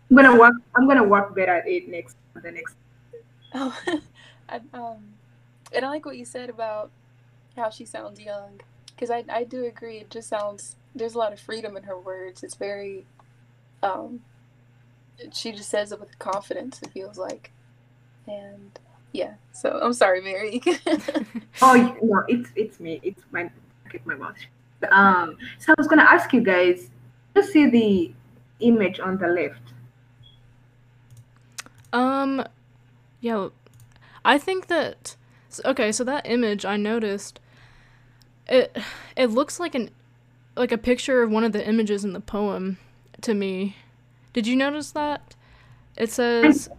[0.09, 0.53] I'm gonna work.
[0.75, 2.15] I'm gonna work better at it next.
[2.35, 2.75] The next.
[3.53, 3.77] Oh,
[4.49, 5.13] I, um,
[5.73, 6.91] and I like what you said about
[7.55, 8.61] how she sounds young,
[8.95, 9.97] because I I do agree.
[9.97, 12.43] It just sounds there's a lot of freedom in her words.
[12.43, 13.05] It's very,
[13.81, 14.21] um,
[15.31, 16.81] she just says it with confidence.
[16.81, 17.51] It feels like,
[18.27, 18.77] and
[19.11, 19.33] yeah.
[19.51, 20.61] So I'm sorry, Mary.
[21.61, 22.99] Oh you- no, it's it's me.
[23.03, 23.49] It's my.
[24.05, 24.35] My mouth.
[24.91, 25.37] Um.
[25.59, 26.89] So I was gonna ask you guys.
[27.35, 28.11] You see the
[28.59, 29.72] image on the left.
[31.93, 32.43] Um
[33.21, 33.49] yeah,
[34.25, 35.15] I think that
[35.63, 37.39] okay, so that image I noticed
[38.47, 38.75] it
[39.15, 39.91] it looks like an
[40.57, 42.77] like a picture of one of the images in the poem
[43.21, 43.77] to me.
[44.33, 45.35] Did you notice that?
[45.95, 46.69] It says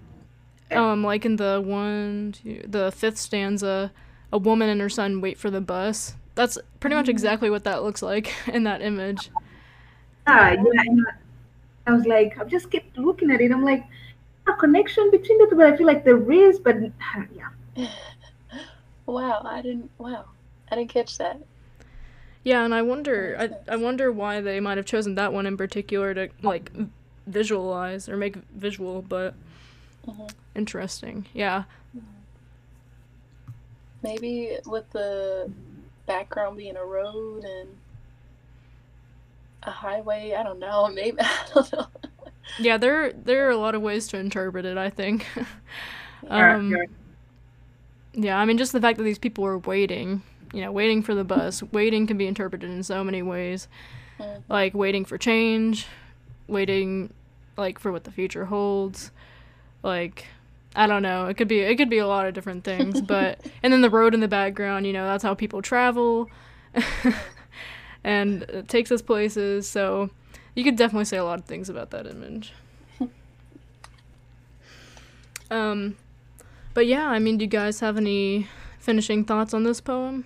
[0.70, 3.92] um like in the one two, the fifth stanza
[4.32, 6.14] a woman and her son wait for the bus.
[6.34, 9.30] That's pretty much exactly what that looks like in that image.
[10.26, 11.04] Ah, yeah, yeah.
[11.86, 13.52] I was like, I just kept looking at it.
[13.52, 13.84] I'm like,
[14.46, 16.76] a connection between the two, but I feel like there is, but
[17.34, 17.88] yeah.
[19.06, 19.90] wow, I didn't.
[19.98, 20.26] Wow,
[20.70, 21.38] I didn't catch that.
[22.42, 25.56] Yeah, and I wonder, I, I wonder why they might have chosen that one in
[25.56, 26.70] particular to like
[27.26, 29.34] visualize or make visual, but
[30.06, 30.30] Mhm.
[30.54, 31.26] interesting.
[31.32, 31.64] Yeah,
[34.02, 35.50] Maybe with the
[36.04, 37.70] background being a road and
[39.62, 40.34] a highway.
[40.38, 40.88] I don't know.
[40.94, 41.86] Maybe I don't know.
[42.58, 42.76] Yeah.
[42.76, 44.76] There, there are a lot of ways to interpret it.
[44.78, 45.26] I think.
[46.26, 46.84] Yeah, um, yeah.
[48.14, 50.22] yeah, I mean, just the fact that these people were waiting,
[50.54, 51.62] you know, waiting for the bus.
[51.72, 53.68] Waiting can be interpreted in so many ways,
[54.18, 54.42] Mm.
[54.48, 55.86] like waiting for change,
[56.48, 57.12] waiting,
[57.58, 59.10] like for what the future holds,
[59.82, 60.24] like.
[60.76, 61.26] I don't know.
[61.26, 63.90] It could be it could be a lot of different things, but and then the
[63.90, 66.30] road in the background, you know, that's how people travel.
[68.02, 70.10] and it takes us places, so
[70.54, 72.52] you could definitely say a lot of things about that image.
[75.50, 75.96] um
[76.74, 78.48] but yeah, I mean, do you guys have any
[78.80, 80.24] finishing thoughts on this poem?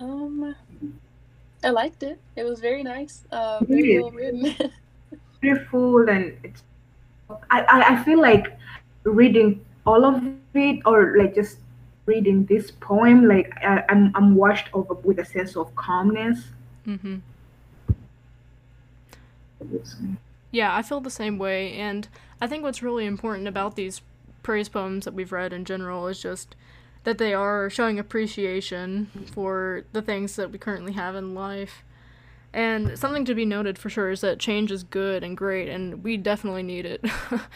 [0.00, 0.54] Um,
[1.62, 2.18] I liked it.
[2.34, 3.24] It was very nice.
[3.30, 4.54] Uh, It very well written.
[5.40, 6.62] beautiful and it's
[7.50, 8.56] I, I, I feel like
[9.04, 10.22] reading all of
[10.54, 11.58] it or like just
[12.06, 16.38] reading this poem like I, I'm, I'm washed over with a sense of calmness
[20.50, 22.06] Yeah, I feel the same way, and
[22.40, 24.02] I think what's really important about these
[24.42, 26.54] praise poems that we've read in general is just
[27.04, 31.82] that they are showing appreciation for the things that we currently have in life.
[32.52, 36.04] And something to be noted for sure is that change is good and great, and
[36.04, 37.04] we definitely need it.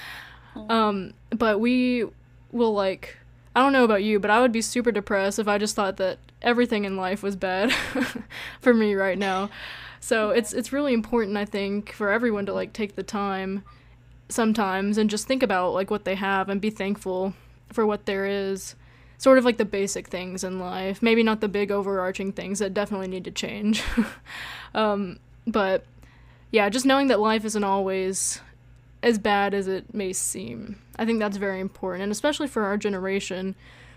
[0.68, 2.04] um, but we
[2.50, 3.16] will like,
[3.54, 5.98] I don't know about you, but I would be super depressed if I just thought
[5.98, 7.72] that everything in life was bad
[8.60, 9.50] for me right now.
[10.00, 13.64] So it's it's really important, I think, for everyone to like take the time
[14.28, 17.34] sometimes and just think about like what they have and be thankful
[17.72, 18.74] for what there is.
[19.20, 21.02] Sort of like the basic things in life.
[21.02, 23.82] Maybe not the big overarching things that definitely need to change.
[24.74, 25.86] Um, but
[26.50, 28.40] yeah just knowing that life isn't always
[29.02, 32.04] as bad as it may seem i think that's very important.
[32.04, 33.54] And especially for our generation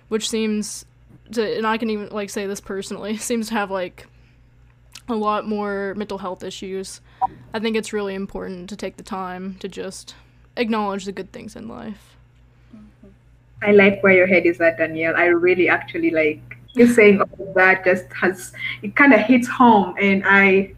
[0.08, 0.86] which seems
[1.34, 4.08] to and i can even like say this personally seems to have like
[5.12, 7.02] a lot more mental health issues.
[7.54, 10.15] I think it's really important to take the time to just
[10.58, 12.15] acknowledge the good things in life.
[13.62, 15.15] I like where your head is at, Danielle.
[15.15, 16.41] I really actually like
[16.74, 20.74] you saying all of that just has it kind of hits home and I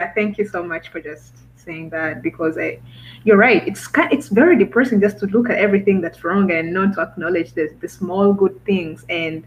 [0.00, 2.80] I thank you so much for just saying that because I
[3.24, 3.66] you're right.
[3.68, 7.02] It's kind it's very depressing just to look at everything that's wrong and not to
[7.02, 9.44] acknowledge the the small good things and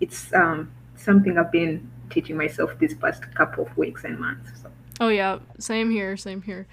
[0.00, 4.50] it's um something I've been teaching myself these past couple of weeks and months.
[4.62, 4.70] So.
[5.00, 6.66] Oh yeah, same here, same here.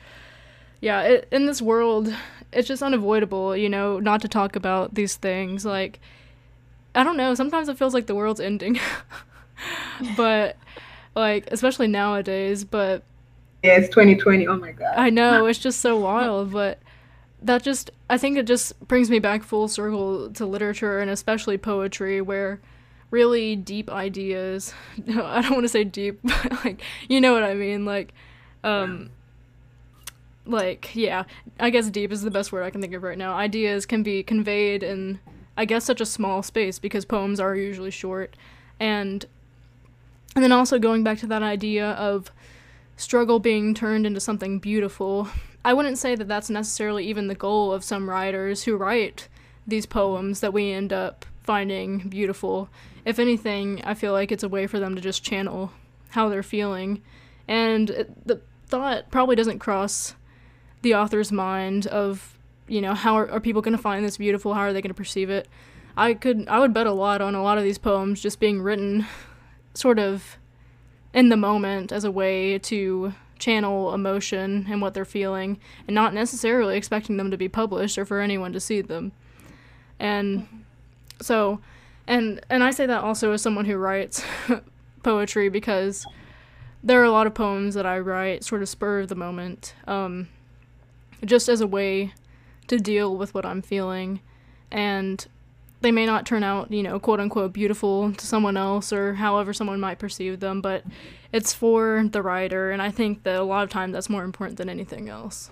[0.79, 2.13] Yeah, it, in this world,
[2.51, 5.63] it's just unavoidable, you know, not to talk about these things.
[5.63, 5.99] Like,
[6.95, 7.35] I don't know.
[7.35, 8.79] Sometimes it feels like the world's ending,
[10.17, 10.57] but
[11.15, 12.63] like especially nowadays.
[12.63, 13.03] But
[13.63, 14.47] yeah, it's 2020.
[14.47, 14.93] Oh my god.
[14.95, 16.79] I know it's just so wild, but
[17.43, 21.57] that just I think it just brings me back full circle to literature and especially
[21.57, 22.59] poetry, where
[23.11, 24.73] really deep ideas.
[25.05, 27.85] No, I don't want to say deep, but like you know what I mean.
[27.85, 28.13] Like,
[28.63, 29.11] um,
[30.45, 31.23] like yeah,
[31.59, 33.33] I guess deep is the best word I can think of right now.
[33.33, 35.19] Ideas can be conveyed in
[35.57, 38.35] I guess such a small space because poems are usually short,
[38.79, 39.25] and
[40.35, 42.31] and then also going back to that idea of
[42.95, 45.27] struggle being turned into something beautiful.
[45.63, 49.27] I wouldn't say that that's necessarily even the goal of some writers who write
[49.67, 52.69] these poems that we end up finding beautiful
[53.05, 55.71] if anything, I feel like it's a way for them to just channel
[56.09, 57.01] how they're feeling.
[57.47, 60.15] And it, the thought probably doesn't cross
[60.81, 62.37] the author's mind of,
[62.67, 64.53] you know, how are, are people going to find this beautiful?
[64.53, 65.47] How are they going to perceive it?
[65.97, 68.61] I could I would bet a lot on a lot of these poems just being
[68.61, 69.05] written
[69.73, 70.37] sort of
[71.13, 76.13] in the moment as a way to channel emotion and what they're feeling and not
[76.13, 79.11] necessarily expecting them to be published or for anyone to see them.
[79.99, 80.47] And
[81.21, 81.59] so
[82.11, 84.23] and and I say that also as someone who writes
[85.03, 86.05] poetry because
[86.83, 89.73] there are a lot of poems that I write sort of spur of the moment,
[89.87, 90.27] um,
[91.23, 92.13] just as a way
[92.67, 94.19] to deal with what I'm feeling,
[94.71, 95.25] and
[95.79, 99.53] they may not turn out, you know, quote unquote beautiful to someone else or however
[99.53, 100.83] someone might perceive them, but
[101.31, 104.57] it's for the writer, and I think that a lot of times that's more important
[104.57, 105.49] than anything else.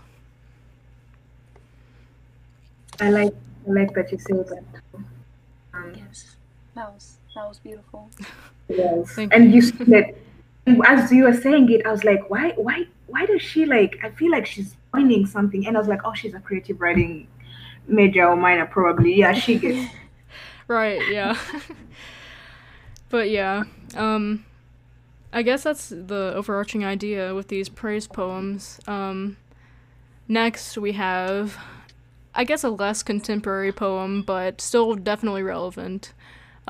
[2.99, 3.33] I like
[3.65, 4.63] I like that you say that.
[6.79, 6.87] Yes.
[6.87, 8.09] That was that was beautiful.
[8.71, 10.13] Yes, Thank and you said
[10.85, 13.97] as you were saying it, I was like, why, why, why does she like?
[14.03, 17.27] I feel like she's finding something, and I was like, oh, she's a creative writing
[17.87, 19.15] major or minor, probably.
[19.15, 19.91] Yeah, she gets.
[20.67, 21.01] right.
[21.09, 21.37] Yeah.
[23.09, 23.63] but yeah,
[23.95, 24.45] um,
[25.33, 28.79] I guess that's the overarching idea with these praise poems.
[28.87, 29.37] Um,
[30.27, 31.57] next we have,
[32.35, 36.13] I guess, a less contemporary poem, but still definitely relevant.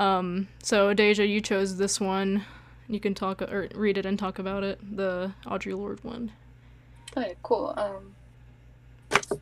[0.00, 2.46] Um, so Deja, you chose this one.
[2.88, 4.80] You can talk or read it and talk about it.
[4.96, 6.32] The Audre Lorde one.
[7.14, 7.74] Okay, cool.
[7.76, 8.14] Um,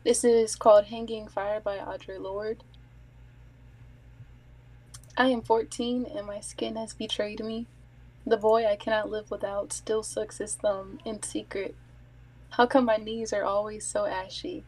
[0.03, 2.65] this is called "Hanging Fire" by Audre Lorde.
[5.15, 7.67] I am 14 and my skin has betrayed me.
[8.25, 11.73] The boy I cannot live without still sucks his thumb in secret.
[12.51, 14.65] How come my knees are always so ashy?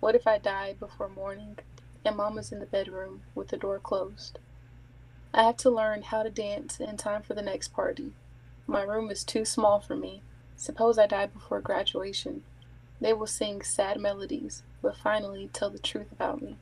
[0.00, 1.58] What if I die before morning
[2.02, 4.38] and mama's in the bedroom with the door closed?
[5.36, 8.12] I have to learn how to dance in time for the next party.
[8.68, 10.22] My room is too small for me.
[10.54, 12.44] Suppose I die before graduation.
[13.00, 16.56] They will sing sad melodies, but finally tell the truth about me.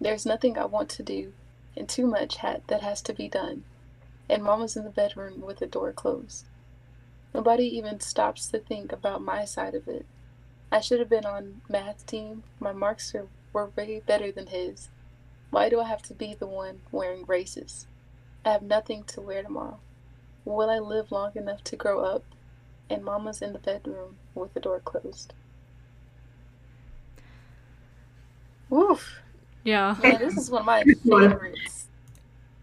[0.00, 1.34] There's nothing I want to do,
[1.76, 3.64] and too much ha- that has to be done.
[4.30, 6.46] And Mama's in the bedroom with the door closed.
[7.34, 10.06] Nobody even stops to think about my side of it.
[10.72, 12.44] I should have been on math team.
[12.58, 14.88] My marks are, were way better than his.
[15.54, 17.86] Why do I have to be the one wearing braces?
[18.44, 19.78] I have nothing to wear tomorrow.
[20.44, 22.24] Will I live long enough to grow up?
[22.90, 25.32] And Mama's in the bedroom with the door closed.
[28.68, 29.20] Woof.
[29.62, 29.94] Yeah.
[30.02, 31.86] Man, this is one of my favorites.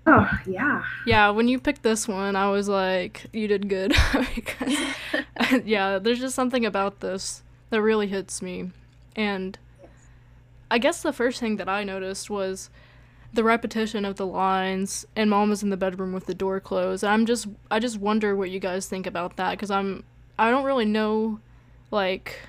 [0.05, 0.83] Oh yeah.
[1.05, 3.95] Yeah, when you picked this one, I was like, you did good.
[4.35, 4.75] because,
[5.63, 8.71] yeah, there's just something about this that really hits me.
[9.15, 9.57] And
[10.69, 12.69] I guess the first thing that I noticed was
[13.33, 17.03] the repetition of the lines and mom was in the bedroom with the door closed.
[17.03, 20.03] I'm just I just wonder what you guys think about that cuz I'm
[20.37, 21.39] I don't really know
[21.91, 22.39] like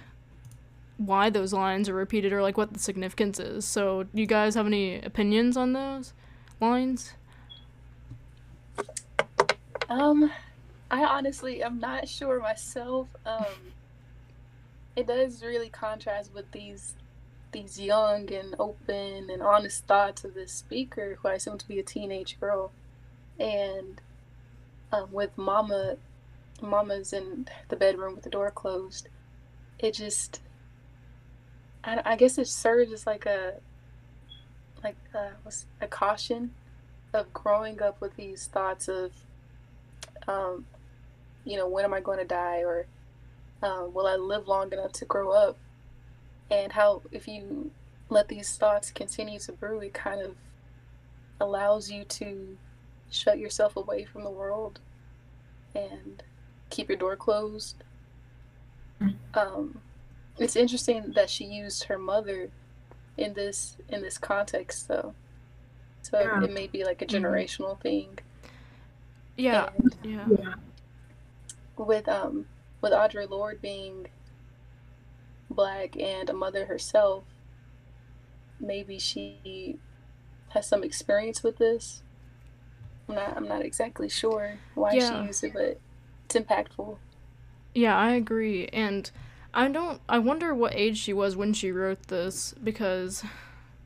[0.97, 3.65] why those lines are repeated or like what the significance is.
[3.65, 6.13] So, do you guys have any opinions on those
[6.61, 7.15] lines?
[9.89, 10.31] Um,
[10.91, 13.09] I honestly am not sure myself.
[13.27, 13.73] Um,
[14.97, 16.95] it does really contrast with these
[17.53, 21.79] these young and open and honest thoughts of this speaker, who I assume to be
[21.79, 22.73] a teenage girl,
[23.39, 24.01] and
[24.93, 25.97] um, with Mama,
[26.61, 29.09] Mama's in the bedroom with the door closed.
[29.79, 30.41] It just,
[31.85, 33.55] I, I guess it serves as like a,
[34.83, 36.53] like a, what's, a caution
[37.13, 39.13] of growing up with these thoughts of
[40.29, 40.67] um,
[41.45, 42.87] you know, when am I going to die or
[43.63, 45.57] um, will I live long enough to grow up?
[46.53, 47.71] And how, if you
[48.11, 50.37] let these thoughts continue to brew, it kind of
[51.41, 52.59] allows you to
[53.11, 54.79] shut yourself away from the world
[55.75, 56.23] and
[56.69, 57.83] keep your door closed.
[59.35, 59.81] Um,
[60.39, 62.51] it's interesting that she used her mother
[63.17, 65.15] in this in this context, though.
[66.03, 66.45] So yeah.
[66.45, 67.25] it may be like a mm-hmm.
[67.25, 67.83] generational mm-hmm.
[67.83, 68.19] thing.
[69.37, 69.71] Yeah.
[69.79, 70.27] And yeah.
[70.29, 70.55] yeah.
[71.77, 72.47] With um
[72.81, 74.07] with Audre Lorde being
[75.53, 77.25] black and a mother herself,
[78.61, 79.79] maybe she
[80.51, 82.03] has some experience with this.
[83.09, 85.21] I'm not I'm not exactly sure why yeah.
[85.21, 85.81] she used it, but
[86.25, 86.97] it's impactful.
[87.75, 88.69] Yeah, I agree.
[88.73, 89.11] And
[89.53, 93.25] I don't I wonder what age she was when she wrote this because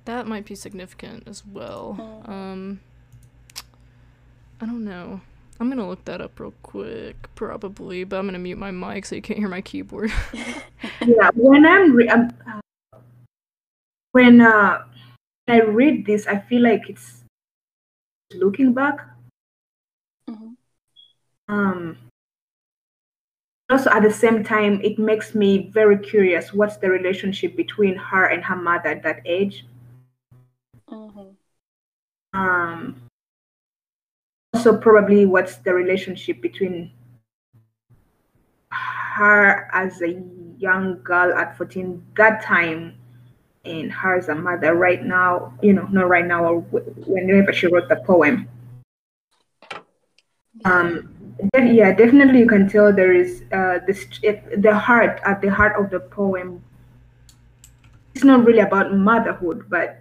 [0.04, 1.96] that might be significant as well.
[1.98, 2.28] Mm.
[2.28, 2.80] Um
[4.60, 5.20] I don't know.
[5.58, 9.14] I'm gonna look that up real quick, probably, but I'm gonna mute my mic so
[9.14, 10.12] you can't hear my keyboard.
[10.34, 12.28] yeah, when I'm, re- uh,
[14.12, 14.82] when uh,
[15.48, 17.24] I read this, I feel like it's
[18.34, 19.00] looking back.
[20.28, 20.52] Mm-hmm.
[21.48, 21.98] Um.
[23.68, 26.52] Also, at the same time, it makes me very curious.
[26.52, 29.66] What's the relationship between her and her mother at that age?
[30.88, 31.30] Mm-hmm.
[32.38, 33.05] Um
[34.56, 36.90] also probably what's the relationship between
[38.72, 40.22] her as a
[40.56, 42.96] young girl at 14 that time
[43.66, 46.60] and her as a mother right now you know not right now or
[47.04, 48.48] whenever she wrote the poem.
[50.64, 51.12] Um
[51.52, 54.06] yeah definitely you can tell there is uh this
[54.56, 56.64] the heart at the heart of the poem
[58.14, 60.00] it's not really about motherhood but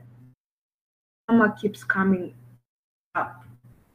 [1.27, 2.33] mama keeps coming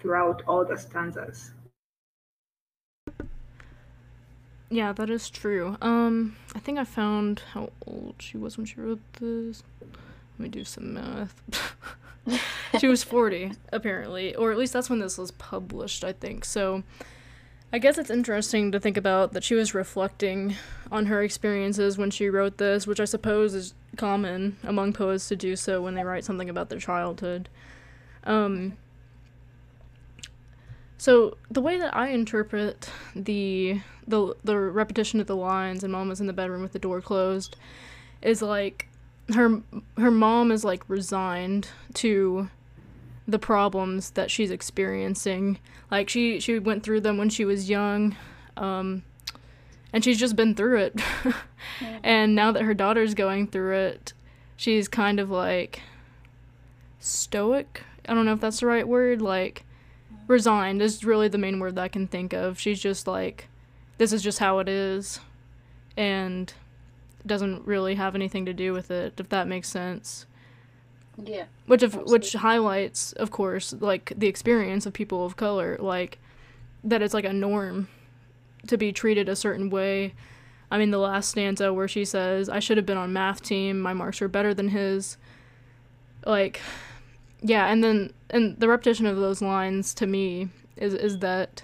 [0.01, 1.53] throughout all the stanzas.
[4.72, 5.76] Yeah, that is true.
[5.82, 9.64] Um, I think I found how old she was when she wrote this.
[9.80, 9.90] Let
[10.38, 11.42] me do some math.
[12.78, 16.44] she was 40, apparently, or at least that's when this was published, I think.
[16.44, 16.84] So,
[17.72, 20.55] I guess it's interesting to think about that she was reflecting
[20.90, 25.36] on her experiences when she wrote this, which I suppose is common among poets to
[25.36, 27.48] do so when they write something about their childhood.
[28.24, 28.76] Um,
[31.01, 36.11] so the way that I interpret the the the repetition of the lines and mom
[36.11, 37.57] was in the bedroom with the door closed
[38.20, 38.86] is like
[39.32, 39.62] her
[39.96, 42.51] her mom is like resigned to
[43.26, 45.59] the problems that she's experiencing.
[45.90, 48.14] Like she she went through them when she was young.
[48.59, 49.03] Um,
[49.94, 51.01] and she's just been through it.
[52.03, 54.12] and now that her daughter's going through it,
[54.55, 55.80] she's kind of like
[56.98, 57.84] stoic.
[58.07, 59.64] I don't know if that's the right word, like
[60.30, 62.58] resigned is really the main word that I can think of.
[62.58, 63.48] She's just like,
[63.98, 65.20] this is just how it is,
[65.96, 66.52] and
[67.26, 70.24] doesn't really have anything to do with it, if that makes sense.
[71.22, 71.44] Yeah.
[71.66, 76.18] Which of which highlights, of course, like the experience of people of color, like
[76.82, 77.88] that it's like a norm
[78.68, 80.14] to be treated a certain way.
[80.70, 83.80] I mean, the last stanza where she says, "I should have been on math team.
[83.80, 85.18] My marks were better than his."
[86.24, 86.60] Like,
[87.43, 91.62] yeah, and then and the repetition of those lines to me is is that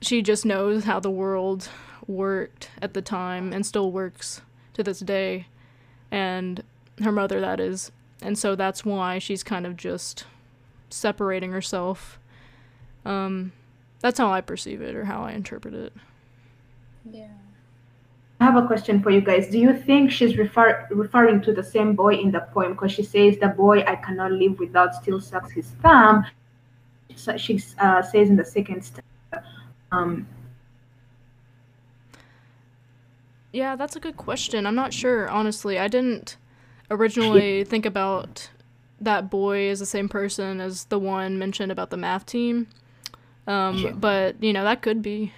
[0.00, 1.68] she just knows how the world
[2.06, 4.40] worked at the time and still works
[4.74, 5.46] to this day.
[6.10, 6.62] And
[7.02, 7.92] her mother that is.
[8.22, 10.24] And so that's why she's kind of just
[10.90, 12.18] separating herself.
[13.04, 13.52] Um
[14.00, 15.92] that's how i perceive it or how i interpret it.
[17.10, 17.39] Yeah
[18.40, 19.48] I have a question for you guys.
[19.48, 22.72] Do you think she's refer- referring to the same boy in the poem?
[22.72, 26.24] Because she says, The boy I cannot live without still sucks his thumb.
[27.16, 29.02] So she uh, says in the second stanza.
[29.92, 30.26] Um,
[33.52, 34.66] yeah, that's a good question.
[34.66, 35.78] I'm not sure, honestly.
[35.78, 36.38] I didn't
[36.90, 38.48] originally think about
[39.02, 42.68] that boy as the same person as the one mentioned about the math team.
[43.46, 43.90] Um, yeah.
[43.90, 45.34] But, you know, that could be.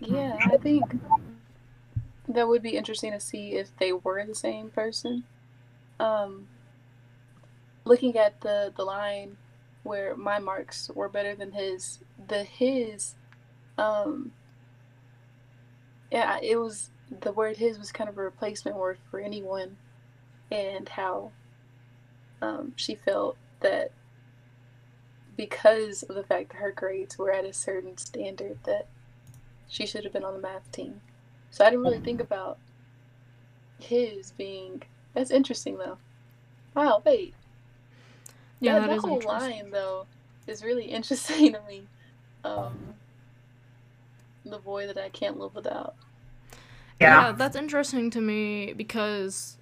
[0.00, 0.84] Yeah, I think
[2.28, 5.24] that would be interesting to see if they were the same person.
[5.98, 6.48] Um,
[7.84, 9.36] looking at the, the line
[9.82, 11.98] where my marks were better than his,
[12.28, 13.14] the his,
[13.76, 14.32] um,
[16.10, 19.76] yeah, it was the word his was kind of a replacement word for anyone,
[20.50, 21.32] and how
[22.40, 23.90] um, she felt that
[25.36, 28.86] because of the fact that her grades were at a certain standard that
[29.68, 31.00] she should have been on the math team.
[31.52, 32.58] So I didn't really think about
[33.78, 34.82] his being.
[35.14, 35.98] That's interesting though.
[36.74, 37.34] Wow, wait.
[38.58, 40.06] Yeah, that, that, that whole line though
[40.46, 41.82] is really interesting to me.
[42.42, 42.94] Um,
[44.44, 45.94] the boy that I can't live without.
[46.98, 47.26] Yeah.
[47.26, 49.58] yeah, that's interesting to me because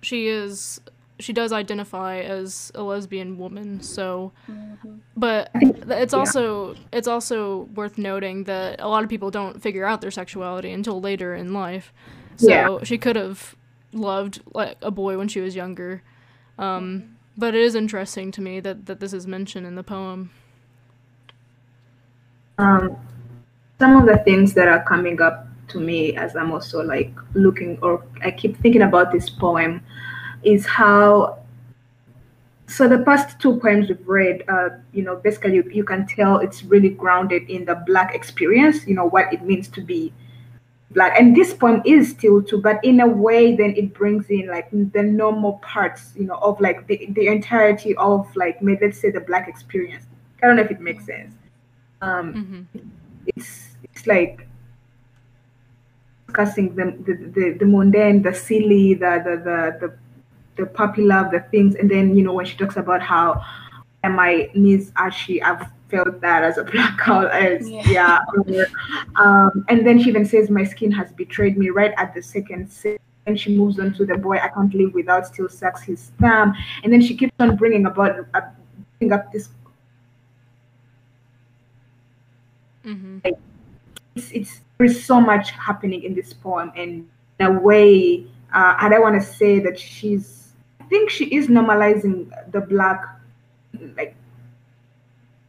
[0.00, 0.80] she is
[1.20, 4.96] she does identify as a lesbian woman so mm-hmm.
[5.16, 10.00] but it's also it's also worth noting that a lot of people don't figure out
[10.00, 11.92] their sexuality until later in life
[12.36, 12.78] so yeah.
[12.82, 13.54] she could have
[13.92, 16.02] loved like a boy when she was younger
[16.58, 17.12] um, mm-hmm.
[17.36, 20.30] but it is interesting to me that that this is mentioned in the poem
[22.58, 22.96] um,
[23.78, 27.78] some of the things that are coming up to me as i'm also like looking
[27.82, 29.80] or i keep thinking about this poem
[30.44, 31.38] is how
[32.66, 36.38] so the past two poems we've read uh, you know basically you, you, can tell
[36.38, 40.12] it's really grounded in the black experience you know what it means to be
[40.90, 41.18] black.
[41.18, 44.70] And this poem is still too but in a way then it brings in like
[44.70, 49.10] the normal parts you know of like the, the entirety of like maybe let's say
[49.10, 50.06] the black experience.
[50.42, 51.34] I don't know if it makes sense.
[52.00, 52.88] Um mm-hmm.
[53.26, 54.46] it's it's like
[56.26, 59.94] discussing the, the the, the mundane the silly the the the, the
[60.56, 63.42] the puppy love, the things, and then you know when she talks about how
[64.02, 68.64] and my knees ashy, I've felt that as a black girl, as yeah, yeah.
[69.16, 72.70] um, and then she even says my skin has betrayed me right at the second.
[73.26, 76.54] And she moves on to the boy I can't live without still sucks his thumb,
[76.82, 78.40] and then she keeps on bringing about uh,
[78.98, 79.48] bringing up this.
[82.84, 83.20] Mm-hmm.
[83.24, 83.38] Like,
[84.14, 87.08] it's, it's there's so much happening in this poem, and
[87.40, 90.43] in a way, uh, I don't want to say that she's
[90.88, 93.04] think she is normalizing the black
[93.96, 94.14] like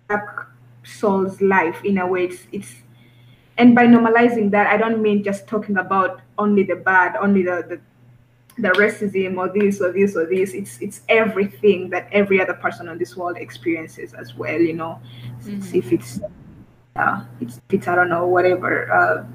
[0.08, 0.48] black
[0.84, 2.26] soul's life in a way.
[2.26, 2.76] It's, it's
[3.58, 7.64] and by normalizing that i don't mean just talking about only the bad only the,
[7.70, 7.80] the
[8.58, 10.54] the racism or this or this or this.
[10.54, 15.02] It's it's everything that every other person on this world experiences as well you know?
[15.44, 15.78] Mm-hmm.
[15.78, 16.20] if it's
[16.96, 19.26] uh, it's, it's i don't know whatever uh,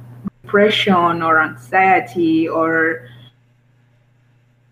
[0.42, 3.08] depression or anxiety or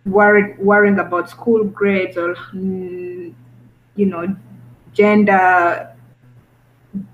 [0.08, 3.34] worried, worrying about school grades or, mm,
[3.96, 4.36] you know,
[4.92, 5.94] gender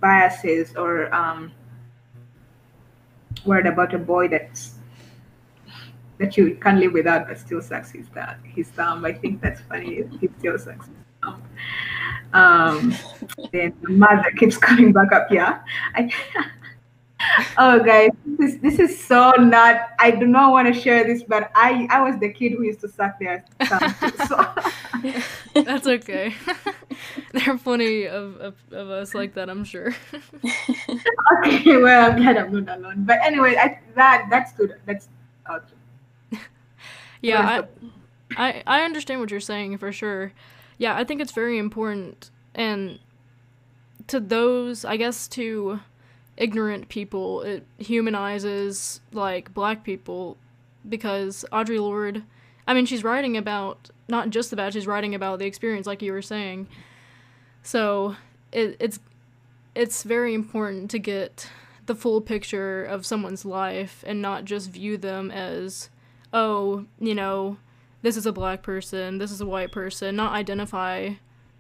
[0.01, 1.53] biases or um,
[3.45, 4.75] worried about a boy that's
[6.19, 8.37] that you can't live without but still sucks his thumb.
[8.45, 9.05] His thumb.
[9.05, 10.05] I think that's funny.
[10.21, 11.43] He still sucks his thumb.
[12.33, 12.95] Um,
[13.53, 15.29] then the mother keeps coming back up.
[15.31, 15.61] Yeah,
[15.95, 16.11] I,
[17.59, 21.23] oh guys this is this is so not i do not want to share this
[21.23, 23.95] but i i was the kid who used to suck their thumb.
[24.29, 26.35] So that's okay.
[27.33, 29.95] There are plenty of, of, of, us like that i'm sure.
[31.45, 33.05] Okay well i'm glad i'm not alone.
[33.05, 34.75] But anyway I, that that's good.
[34.87, 35.09] That's
[35.49, 35.69] out.
[37.21, 37.63] Yeah
[38.37, 40.33] I, I i understand what you're saying for sure.
[40.79, 42.99] Yeah i think it's very important and
[44.07, 45.81] to those i guess to
[46.37, 47.43] ignorant people.
[47.43, 50.37] It humanizes like black people
[50.89, 52.23] because Audre Lorde,
[52.67, 56.13] I mean, she's writing about not just about she's writing about the experience, like you
[56.13, 56.69] were saying.
[57.63, 58.17] So
[58.53, 58.99] it, it's
[59.75, 61.49] it's very important to get
[61.87, 65.91] the full picture of someone's life and not just view them as,
[66.33, 67.59] oh, you know,
[68.03, 71.11] this is a black person, this is a white person, not identify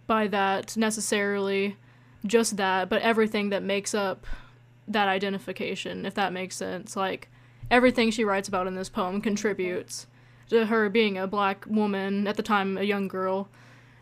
[0.06, 1.76] by that necessarily,
[2.24, 4.26] just that, but everything that makes up
[4.89, 6.97] that identification, if that makes sense.
[6.97, 7.28] Like,
[7.70, 10.07] everything she writes about in this poem contributes
[10.51, 13.49] to her being a black woman, at the time a young girl,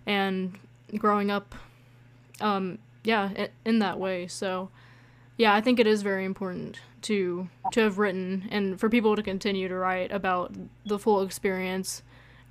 [0.06, 0.58] and
[0.98, 1.54] growing up,
[2.40, 4.26] um, yeah, in that way.
[4.26, 4.70] So,
[5.36, 9.22] yeah, I think it is very important to to have written and for people to
[9.22, 10.54] continue to write about
[10.86, 12.02] the full experience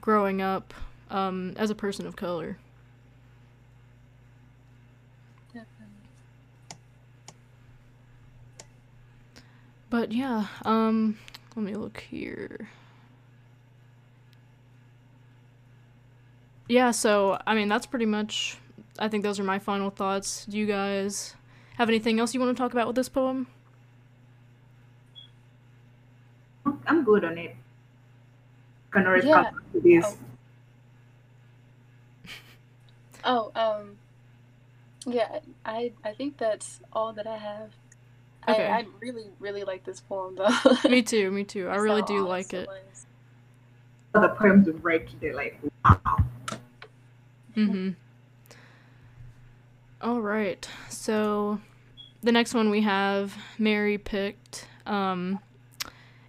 [0.02, 0.74] growing up
[1.10, 2.58] um, as a person of color.
[9.92, 11.20] But yeah, um,
[11.56, 12.70] let me look here.
[16.70, 18.58] Yeah, so I mean that's pretty much.
[18.98, 20.46] I think those are my final thoughts.
[20.46, 21.36] Do you guys
[21.76, 23.48] have anything else you want to talk about with this poem?
[26.88, 27.56] I'm good on it.
[28.92, 29.52] Can always Yeah.
[29.74, 30.18] to this.
[33.24, 33.98] Oh, um,
[35.06, 37.76] yeah, I I think that's all that I have.
[38.48, 38.68] Okay.
[38.68, 40.89] I, I really, really like this poem though.
[40.89, 41.68] me too, me too.
[41.68, 42.68] I really So do like it.
[44.14, 46.18] All the poems we've read today, like wow.
[47.56, 47.89] Mm-hmm.
[50.02, 50.68] All right.
[50.89, 51.60] So
[52.24, 55.39] the next one we have Mary picked, um,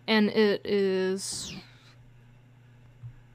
[0.06, 1.54] and it is.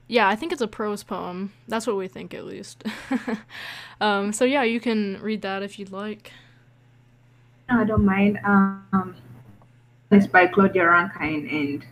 [0.08, 1.52] Yeah, I think it's a prose poem.
[1.68, 2.84] That's what we think, at least.
[4.02, 6.32] um, so yeah, you can read that if you'd like.
[7.70, 8.40] I don't mind.
[8.46, 9.16] Um,
[10.10, 11.86] it's by Claudia Rankine and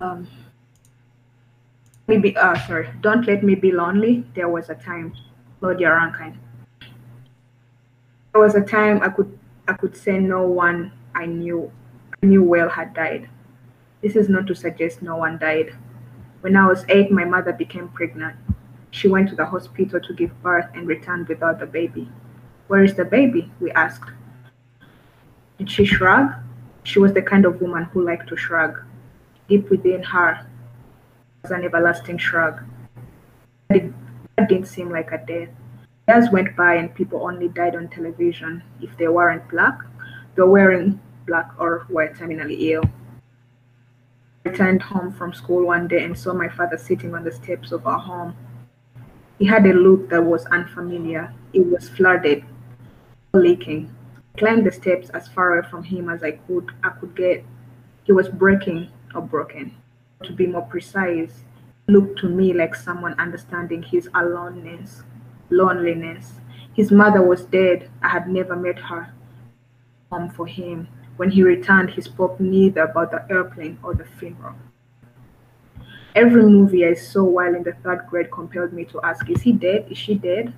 [0.00, 0.28] um,
[2.06, 4.24] maybe uh sorry, don't let me be lonely.
[4.34, 5.14] There was a time,
[5.60, 6.38] Claudia Rankine.
[8.32, 11.72] There was a time I could I could say no one I knew
[12.22, 13.30] I knew well had died.
[14.02, 15.74] This is not to suggest no one died.
[16.42, 18.36] When I was eight, my mother became pregnant.
[18.90, 22.10] She went to the hospital to give birth and returned without the baby.
[22.68, 23.50] Where is the baby?
[23.60, 24.10] We asked.
[25.58, 26.32] Did she shrug?
[26.82, 28.82] She was the kind of woman who liked to shrug.
[29.48, 30.46] Deep within her
[31.42, 32.62] was an everlasting shrug.
[33.68, 35.48] That didn't seem like a death.
[36.08, 39.78] Years went by and people only died on television if they weren't black,
[40.34, 42.84] they were wearing black or were terminally ill.
[44.44, 47.72] I returned home from school one day and saw my father sitting on the steps
[47.72, 48.36] of our home.
[49.38, 51.32] He had a look that was unfamiliar.
[51.54, 52.44] It was flooded,
[53.34, 53.94] leaking.
[54.34, 57.44] I climbed the steps as far away from him as I could I could get.
[58.04, 59.74] He was breaking or broken.
[60.24, 61.44] To be more precise,
[61.86, 65.02] looked to me like someone understanding his aloneness,
[65.50, 66.32] loneliness.
[66.74, 67.90] His mother was dead.
[68.02, 69.12] I had never met her.
[70.10, 70.88] Home for him.
[71.16, 74.56] When he returned, he spoke neither about the airplane or the funeral.
[76.14, 79.52] Every movie I saw while in the third grade compelled me to ask, Is he
[79.52, 79.86] dead?
[79.90, 80.52] Is she dead?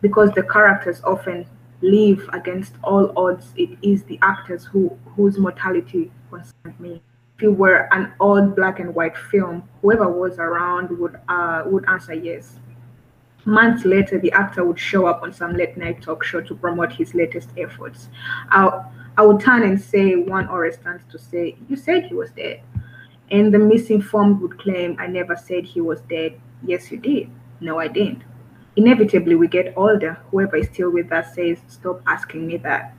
[0.00, 1.46] Because the characters often
[1.82, 3.52] live against all odds.
[3.56, 7.02] It is the actors who whose mortality concerned me.
[7.36, 11.88] If it were an old black and white film, whoever was around would uh, would
[11.88, 12.58] answer yes.
[13.46, 16.92] Months later, the actor would show up on some late night talk show to promote
[16.92, 18.08] his latest efforts.
[18.50, 18.84] I,
[19.16, 22.30] I would turn and say one or a stands to say, You said he was
[22.32, 22.60] dead.
[23.30, 26.38] And the misinformed would claim, I never said he was dead.
[26.62, 27.30] Yes, you did.
[27.60, 28.22] No, I didn't.
[28.76, 30.18] Inevitably, we get older.
[30.30, 32.94] Whoever is still with us says, Stop asking me that.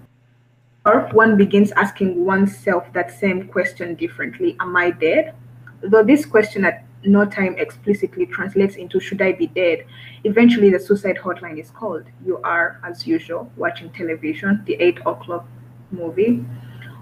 [0.85, 5.35] Or one begins asking oneself that same question differently Am I dead?
[5.81, 9.85] Though this question at no time explicitly translates into Should I be dead?
[10.23, 12.03] Eventually, the suicide hotline is called.
[12.25, 15.47] You are, as usual, watching television, the 8 o'clock
[15.91, 16.45] movie,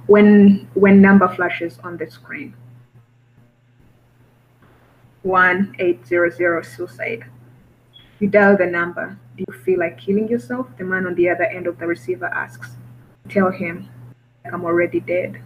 [0.08, 2.56] when, when number flashes on the screen.
[5.24, 7.26] 1800 suicide.
[8.20, 9.18] You dial the number.
[9.38, 10.68] Do you feel like killing yourself?
[10.78, 12.72] The man on the other end of the receiver asks.
[13.30, 13.88] Tell him,
[14.44, 15.42] I'm already dead.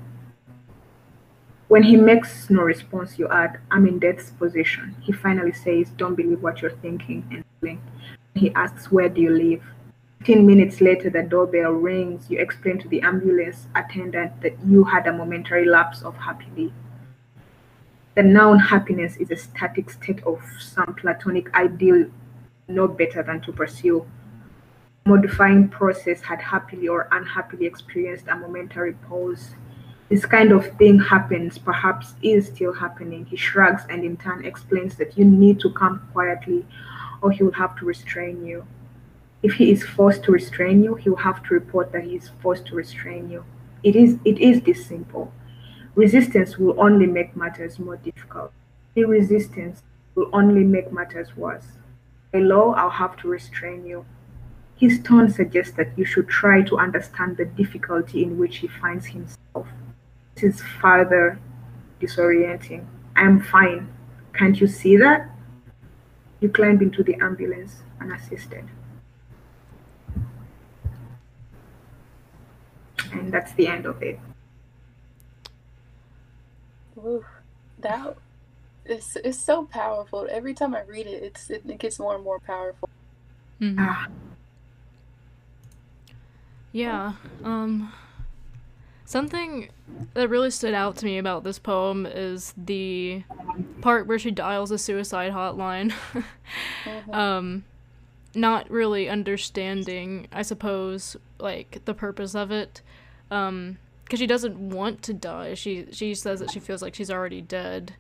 [1.68, 4.96] When he makes no response, you add, I'm in death's position.
[5.02, 7.82] He finally says, Don't believe what you're thinking and feeling.
[8.34, 9.64] He asks, Where do you live?
[10.20, 12.30] 15 minutes later, the doorbell rings.
[12.30, 16.72] You explain to the ambulance attendant that you had a momentary lapse of happiness.
[18.16, 22.06] The noun happiness is a static state of some platonic ideal
[22.68, 24.06] no better than to pursue.
[25.06, 29.56] Modifying process had happily or unhappily experienced a momentary pause.
[30.10, 33.26] This kind of thing happens, perhaps is still happening.
[33.26, 36.66] He shrugs and in turn explains that you need to come quietly
[37.22, 38.66] or he will have to restrain you.
[39.42, 42.32] If he is forced to restrain you, he will have to report that he is
[42.42, 43.44] forced to restrain you.
[43.84, 45.34] It is it is this simple.
[45.96, 48.52] Resistance will only make matters more difficult.
[48.96, 49.84] The resistance
[50.16, 51.66] will only make matters worse.
[52.34, 54.06] Law, I'll have to restrain you.
[54.76, 59.06] His tone suggests that you should try to understand the difficulty in which he finds
[59.06, 59.68] himself.
[60.36, 61.40] This is further
[62.02, 62.86] disorienting.
[63.16, 63.94] I'm fine.
[64.34, 65.30] Can't you see that?
[66.40, 68.66] You climb into the ambulance unassisted.
[73.12, 74.20] And that's the end of it.
[77.80, 78.18] That
[78.86, 80.28] is it's so powerful.
[80.30, 82.90] Every time I read it, it's it, it gets more and more powerful.
[83.62, 83.76] Mhm.
[83.80, 84.08] Ah,
[86.72, 87.14] Yeah.
[87.44, 87.94] Um
[89.06, 89.70] Something
[90.14, 93.24] that really stood out to me about this poem is the
[93.82, 95.92] part where she dials a suicide hotline.
[96.86, 97.14] mm-hmm.
[97.14, 97.64] um,
[98.34, 102.82] not really understanding, I suppose, like the purpose of it.
[103.30, 105.54] Um, because she doesn't want to die.
[105.54, 107.94] She she says that she feels like she's already dead.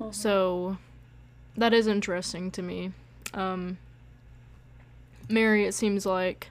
[0.00, 0.12] Mm-hmm.
[0.12, 0.78] So
[1.56, 2.92] that is interesting to me.
[3.34, 3.78] Um,
[5.28, 6.48] Mary, it seems like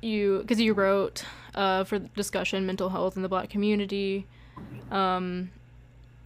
[0.00, 1.24] you because you wrote
[1.54, 4.26] uh, for discussion mental health in the black community
[4.90, 5.50] um,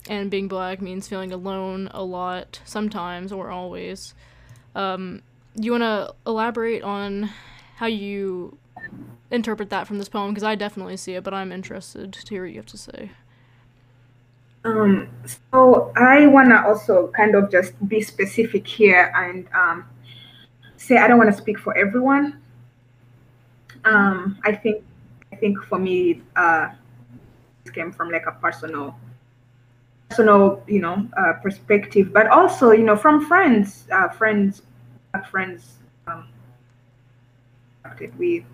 [0.09, 4.14] and being black means feeling alone a lot sometimes or always
[4.74, 5.22] um,
[5.55, 7.30] you want to elaborate on
[7.76, 8.57] how you
[9.30, 12.42] interpret that from this poem because i definitely see it but i'm interested to hear
[12.42, 13.11] what you have to say
[14.64, 15.08] um,
[15.52, 19.84] so i want to also kind of just be specific here and um,
[20.76, 22.40] say i don't want to speak for everyone.
[23.84, 24.84] Um, I think
[25.32, 26.68] I think for me, uh,
[27.64, 28.98] it came from like a personal
[30.08, 34.62] personal you know uh, perspective, but also you know from friends, uh, friends,
[35.30, 36.28] friends um,
[38.18, 38.44] with,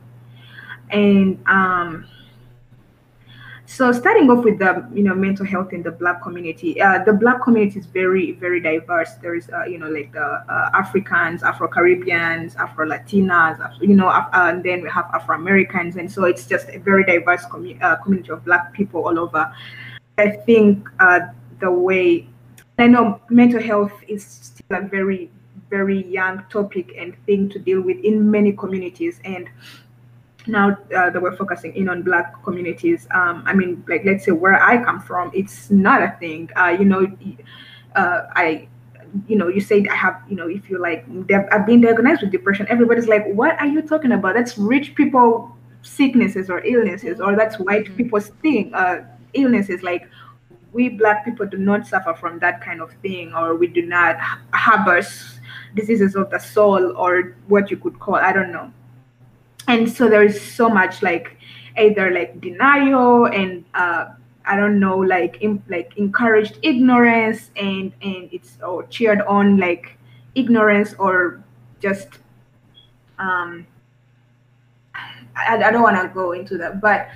[0.90, 2.06] and um,
[3.66, 7.12] so starting off with the you know mental health in the black community uh, the
[7.12, 9.14] black community is very very diverse.
[9.14, 14.62] There is uh, you know like the uh, africans afro-caribbeans afro-latinas you know uh, and
[14.62, 15.96] then we have afro-americans.
[15.96, 19.52] And so it's just a very diverse commu- uh, community of black people all over.
[20.18, 21.20] I think uh,
[21.60, 22.28] the way
[22.78, 25.30] i know mental health is still a very
[25.70, 29.20] very young topic and thing to deal with in many communities.
[29.24, 29.48] And
[30.48, 34.32] now uh, that we're focusing in on black communities um, i mean like let's say
[34.32, 36.48] where i come from it's not a thing.
[36.56, 37.06] Uh, you know
[37.94, 38.68] uh, i
[39.26, 41.06] you know you say i have you know if you like
[41.52, 44.34] i've been diagnosed with depression everybody's like what are you talking about?
[44.34, 47.96] That's rich people sicknesses or illnesses or that's white mm-hmm.
[47.96, 49.82] people's thing uh, illnesses.
[49.82, 50.08] Like
[50.72, 54.16] we black people do not suffer from that kind of thing or we do not
[54.52, 55.00] harbor
[55.74, 58.72] diseases of the soul or what you could call i don't know
[59.68, 61.36] and so there is so much like
[61.78, 64.06] either like denial and uh,
[64.44, 68.58] I don't know, like in, like encouraged ignorance and and it's
[68.90, 69.98] cheered on like
[70.34, 71.42] ignorance or
[71.80, 72.08] just
[73.18, 73.66] um
[74.94, 77.08] I, I don't want to go into that, but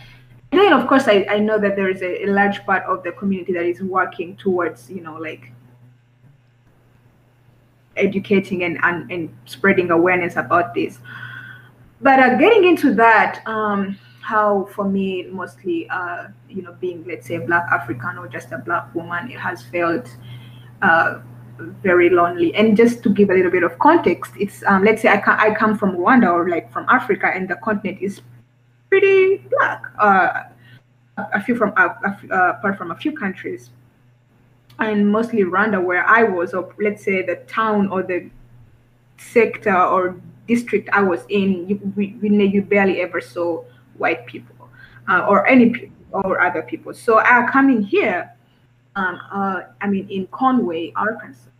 [0.50, 3.12] then of course I, I know that there is a, a large part of the
[3.12, 5.52] community that is working towards you know like
[7.96, 10.98] educating and, and, and spreading awareness about this
[12.00, 17.26] but uh, getting into that um, how for me mostly uh, you know being let's
[17.26, 20.16] say a black african or just a black woman it has felt
[20.82, 21.20] uh,
[21.82, 22.54] very lonely.
[22.54, 25.36] And just to give a little bit of context it's um, let's say I, ca-
[25.38, 28.20] I come from rwanda or like from africa and the continent is
[28.88, 30.42] pretty black uh,
[31.18, 31.88] a few from uh,
[32.30, 33.70] apart from a few countries.
[34.78, 38.30] And mostly rwanda where i was or let's say the town or the
[39.18, 40.18] sector or
[40.50, 43.62] district I was in, you, we, we, you barely ever saw
[43.96, 44.68] white people
[45.08, 46.92] uh, or any people or other people.
[46.92, 48.34] So uh, coming here,
[48.96, 51.50] um, uh, I mean, in Conway, Arkansas,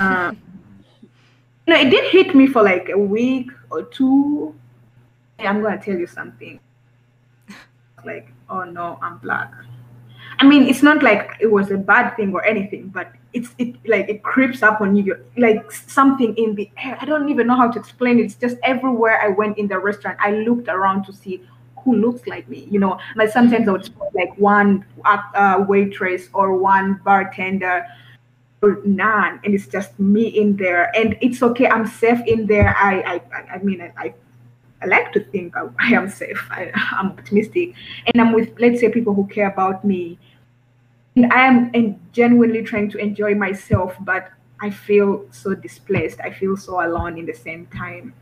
[0.00, 0.32] uh,
[1.66, 4.54] you know, it did hit me for like a week or two.
[5.38, 6.58] Hey, I'm gonna tell you something.
[8.04, 9.52] Like, oh no, I'm black.
[10.42, 13.76] I mean, it's not like it was a bad thing or anything, but it's it
[13.86, 15.16] like it creeps up on you.
[15.36, 16.98] Like something in the air.
[17.00, 18.24] I don't even know how to explain it.
[18.24, 21.40] It's just everywhere i went in the restaurant i looked around to see
[21.84, 22.98] who looks like me you know?
[23.14, 27.86] Like sometimes i would spot like one uh, waitress or one bartender
[28.62, 30.90] or none and it's just me in there.
[30.96, 32.74] And it's okay i'm safe in there.
[32.76, 34.12] I i i mean i,
[34.82, 36.44] I like to think I, I am safe.
[36.50, 37.74] I, I'm optimistic,
[38.06, 40.18] and I'm with, let's say, people who care about me
[41.16, 46.20] and I am genuinely trying to enjoy myself, but I feel so displaced.
[46.20, 48.14] I feel so alone in the same time.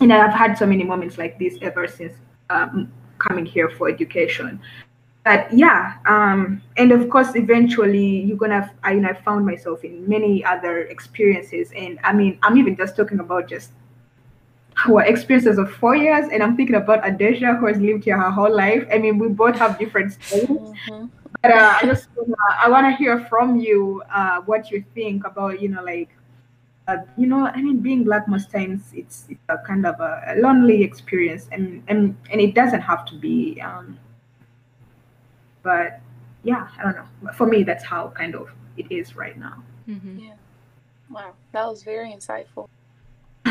[0.00, 2.12] And I've had so many moments like this ever since
[2.50, 4.60] um, coming here for education.
[5.24, 8.68] But yeah, um, and of course, eventually you're gonna.
[8.82, 13.20] I, I found myself in many other experiences, and I mean, I'm even just talking
[13.20, 13.70] about just
[14.84, 18.32] our experiences of four years, and I'm thinking about Adasia, who has lived here her
[18.32, 18.84] whole life.
[18.92, 20.48] I mean, we both have different stories.
[20.48, 24.84] Mm-hmm but uh, I just uh, I want to hear from you uh, what you
[24.94, 26.10] think about you know like
[26.88, 30.22] uh, you know I mean being black most times it's, it's a kind of a,
[30.28, 33.98] a, lonely experience and and and it doesn't have to be um,
[35.62, 36.00] but
[36.44, 39.62] yeah I don't know for me that's how kind of it is right now.
[39.88, 40.18] Mm-hmm.
[40.18, 40.34] Yeah.
[41.10, 42.68] Wow, that was very insightful.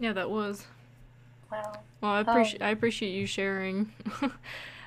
[0.00, 0.66] Yeah, that was.
[1.52, 1.72] Wow.
[2.00, 3.92] Well, I appreciate um, I appreciate you sharing.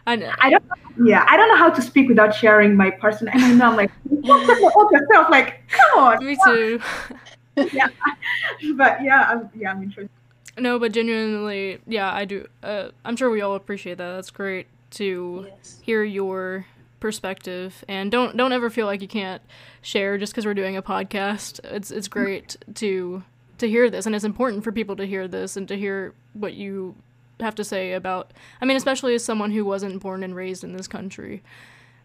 [0.07, 0.31] I know.
[0.39, 0.63] I don't.
[1.03, 3.33] Yeah, I don't know how to speak without sharing my personal.
[3.35, 5.29] And I know I'm like, about yourself.
[5.29, 6.25] Like, come on.
[6.25, 6.81] Me too.
[7.73, 7.87] yeah,
[8.75, 10.09] but yeah, I'm, yeah, I'm interested.
[10.57, 12.47] No, but genuinely, yeah, I do.
[12.63, 14.15] Uh, I'm sure we all appreciate that.
[14.15, 15.79] That's great to Yes.
[15.83, 16.65] hear your
[16.99, 19.41] perspective, and don't don't ever feel like you can't
[19.83, 21.59] share just because we're doing a podcast.
[21.63, 23.23] It's it's great to
[23.59, 26.53] to hear this, and it's important for people to hear this and to hear what
[26.53, 26.95] you
[27.39, 28.31] have to say about.
[28.61, 31.43] I mean, especially as someone who wasn't born and raised in this country,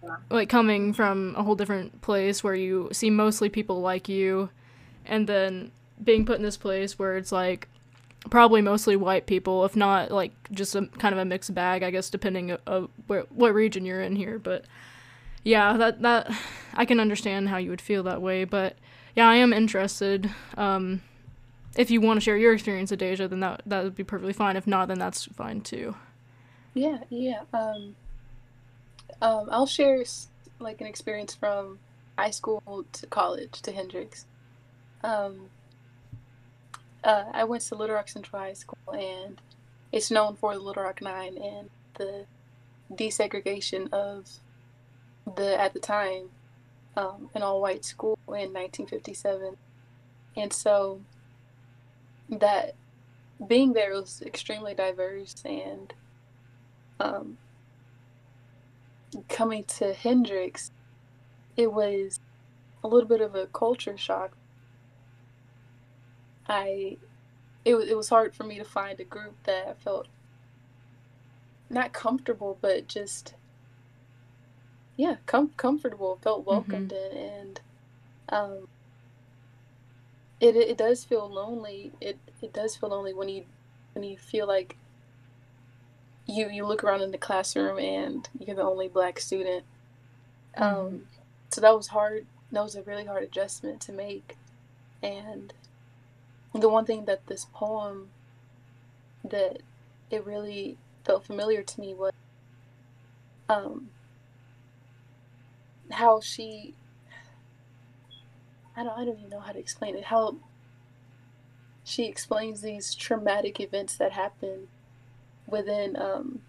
[0.03, 0.17] Yeah.
[0.31, 4.51] like coming from a whole different place where you see mostly people like you,
[5.07, 5.71] and then
[6.03, 7.69] being put in this place where it's like
[8.31, 11.91] probably mostly white people, if not like just a kind of a mixed bag, I
[11.91, 14.39] guess, depending of where what region you're in here.
[14.39, 14.65] But
[15.45, 16.31] yeah, that that
[16.75, 18.45] I can understand how you would feel that way.
[18.45, 18.77] But
[19.17, 20.31] yeah, I am interested.
[20.57, 21.03] Um,
[21.77, 24.57] if you want to share your experience Adasia, then that that would be perfectly fine.
[24.57, 25.95] If not, then that's fine too.
[26.75, 27.43] Yeah, yeah.
[27.53, 27.97] Um,
[29.21, 30.03] um, I'll share
[30.59, 31.79] like an experience from
[32.17, 34.27] high school to college to Hendrix.
[35.03, 35.49] Um,
[37.05, 39.41] uh, I went to Little Rock Central High School, and
[39.91, 42.27] it's known for the Little Rock Nine and the
[42.93, 44.29] desegregation of
[45.37, 46.31] the at the time
[46.97, 49.57] um, an all-white school in 1957,
[50.37, 51.01] and so
[52.29, 52.75] that
[53.47, 55.93] being there was extremely diverse and
[57.01, 57.39] um,
[59.29, 60.71] coming to Hendrix,
[61.57, 62.21] it was
[62.85, 64.33] a little bit of a culture shock.
[66.49, 66.97] I,
[67.65, 70.09] it was it was hard for me to find a group that I felt
[71.71, 73.35] not comfortable, but just
[74.97, 77.61] yeah, com- comfortable, felt welcomed in, and
[78.29, 78.69] um,
[80.43, 81.93] it it does feel lonely.
[82.01, 83.45] It it does feel lonely when you
[83.95, 84.77] when you feel like
[86.27, 89.65] you you look around in the classroom and you're the only black student.
[90.57, 91.07] Um,
[91.51, 92.27] so that was hard.
[92.51, 94.37] That was a really hard adjustment to make.
[95.03, 95.53] And
[96.55, 98.09] the one thing that this poem
[99.25, 99.61] that
[100.11, 102.13] it really felt familiar to me was
[103.49, 103.91] um,
[105.93, 106.75] how she
[108.77, 110.05] I don't I don't even know how to explain it.
[110.05, 110.37] How
[111.85, 114.69] she explains these traumatic events that happen
[115.47, 116.41] within um,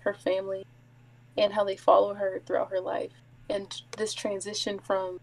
[0.00, 0.66] her family
[1.36, 3.12] and how they follow her throughout her life
[3.48, 5.20] and this transition from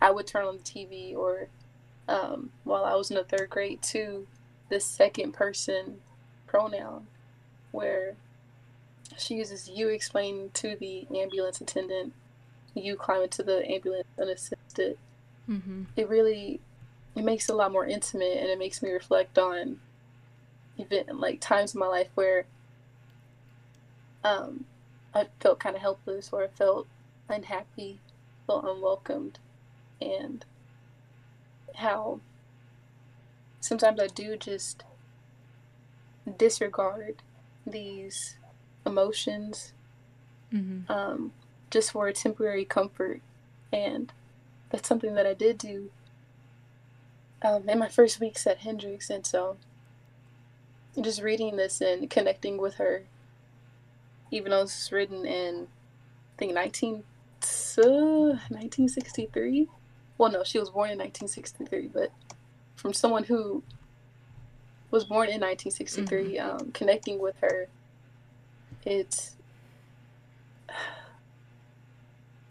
[0.00, 1.48] i would turn on the tv or
[2.08, 4.26] um, while i was in the third grade to
[4.68, 6.00] the second person
[6.46, 7.06] pronoun
[7.72, 8.14] where
[9.16, 12.12] she uses you explaining to the ambulance attendant
[12.74, 14.98] you climb into the ambulance unassisted
[15.50, 15.82] Mm-hmm.
[15.96, 16.60] it really
[17.16, 19.80] it makes it a lot more intimate and it makes me reflect on
[20.78, 22.44] event like times in my life where
[24.24, 24.64] um
[25.14, 26.86] I felt kind of helpless or I felt
[27.28, 27.98] unhappy,
[28.46, 29.38] felt unwelcomed
[30.00, 30.44] and
[31.74, 32.20] how
[33.60, 34.84] sometimes I do just
[36.38, 37.16] disregard
[37.66, 38.36] these
[38.86, 39.72] emotions
[40.52, 40.92] Mm-hmm.
[40.92, 41.32] um,
[41.72, 43.20] just for a temporary comfort.
[43.72, 44.12] And
[44.70, 45.90] that's something that I did do
[47.42, 49.10] um, in my first weeks at Hendrix.
[49.10, 49.56] And so
[51.00, 53.04] just reading this and connecting with her,
[54.30, 57.02] even though it's written in, I think, 19,
[57.78, 59.68] uh, 1963.
[60.18, 62.12] Well, no, she was born in 1963, but
[62.76, 63.62] from someone who
[64.90, 67.68] was born in 1963, um, connecting with her,
[68.84, 69.36] it's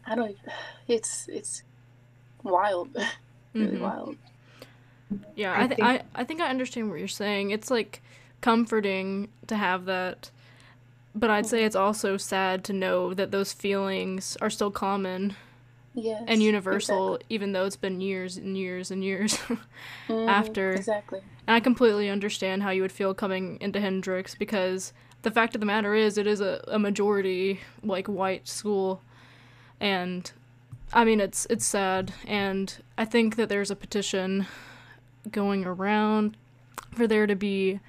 [0.06, 0.38] I don't.
[0.88, 1.64] It's it's
[2.44, 2.90] wild,
[3.54, 3.82] really Mhm.
[3.82, 4.18] wild.
[5.36, 7.52] Yeah, I I, th- think- I I think I understand what you're saying.
[7.52, 8.02] It's like
[8.42, 10.32] comforting to have that,
[11.14, 15.36] but I'd say it's also sad to know that those feelings are still common
[15.94, 19.38] Yes, and universal, even though it's been years and years and years.
[20.08, 21.20] Mhm, after- exactly.
[21.48, 24.94] And I completely understand how you would feel coming into Hendrix because
[25.24, 29.02] the fact of the matter is, it is a, a majority like white school,
[29.82, 30.32] and
[30.94, 34.46] I mean it's it's sad, and I think that there's a petition
[35.30, 36.38] going around
[36.94, 37.80] for there to be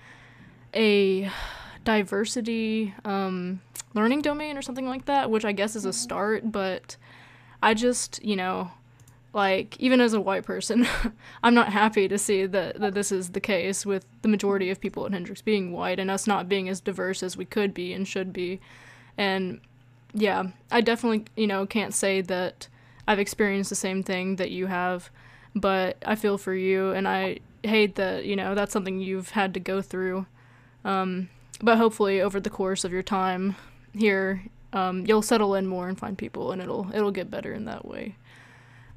[0.74, 1.30] a
[1.84, 3.61] diversity um,
[3.95, 6.97] learning domain or something like that, which I guess is a start, but
[7.62, 8.72] I just you know
[9.34, 10.86] like even as a white person
[11.43, 14.78] i'm not happy to see that, that this is the case with the majority of
[14.78, 17.95] people at hendrix being white and us not being as diverse as we could be
[17.95, 18.61] and should be.
[19.16, 19.61] And
[20.15, 22.69] yeah i definitely you know can't say that
[23.09, 25.11] i've experienced the same thing that you have
[25.55, 29.55] but i feel for you and i hate that you know that's something you've had
[29.55, 30.27] to go through
[30.85, 31.29] um,
[31.61, 33.57] but hopefully over the course of your time
[33.95, 34.43] here,
[34.73, 37.87] um, you'll settle in more and find people, and it'll it'll get better in that
[37.87, 38.17] way.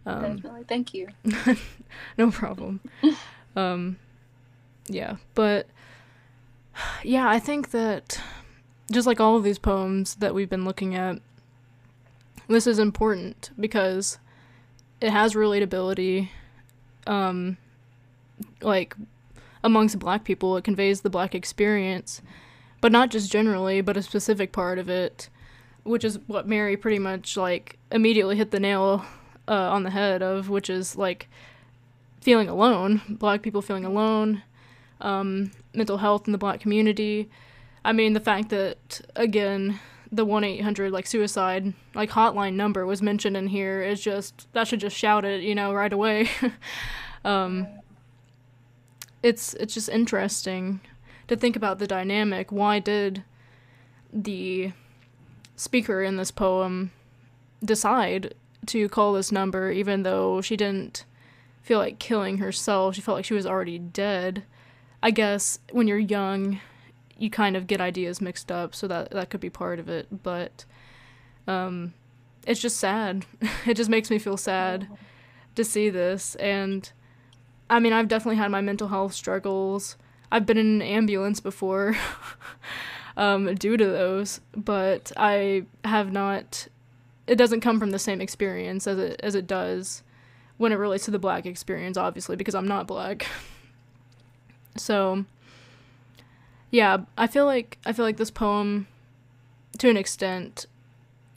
[0.05, 1.07] Um, Definitely, thank you.
[2.17, 2.79] no problem.
[3.55, 3.97] um,
[4.87, 5.67] yeah, but
[7.03, 8.19] yeah, I think that
[8.91, 11.19] just like all of these poems that we've been looking at,
[12.47, 14.19] this is important because
[15.01, 16.29] it has relatability.
[17.07, 17.57] Um,
[18.61, 18.95] like
[19.63, 22.21] amongst black people, it conveys the black experience,
[22.81, 25.29] but not just generally, but a specific part of it,
[25.83, 29.05] which is what Mary pretty much like immediately hit the nail
[29.47, 31.27] uh, on the head of, which is like
[32.21, 34.43] feeling alone, black people feeling alone,
[35.01, 37.29] um, mental health in the black community.
[37.85, 39.79] I mean, the fact that again
[40.11, 44.51] the one eight hundred like suicide like hotline number was mentioned in here is just
[44.53, 46.27] that should just shout it, you know, right away.
[47.25, 47.67] um,
[49.21, 50.81] it's it's just interesting
[51.27, 52.51] to think about the dynamic.
[52.51, 53.23] Why did
[54.11, 54.71] the
[55.55, 56.91] speaker in this poem
[57.63, 58.33] decide
[58.65, 61.05] to call this number even though she didn't
[61.61, 62.95] feel like killing herself?
[62.95, 64.43] She felt like she was already dead.
[65.03, 66.59] I guess when you're young,
[67.17, 70.23] you kind of get ideas mixed up, so that that could be part of it.
[70.23, 70.65] But
[71.47, 71.93] um,
[72.45, 73.25] it's just sad.
[73.65, 74.87] it just makes me feel sad
[75.55, 76.35] to see this.
[76.35, 76.91] And
[77.69, 79.97] I mean, I've definitely had my mental health struggles.
[80.31, 81.95] I've been in an ambulance before
[83.17, 86.67] um, due to those, but I have not.
[87.27, 90.03] It doesn't come from the same experience as it as it does
[90.57, 93.25] when it relates to the black experience, obviously, because I'm not black.
[94.77, 95.23] So
[96.75, 98.87] yeah, I feel like I feel like this poem
[99.77, 100.65] to an extent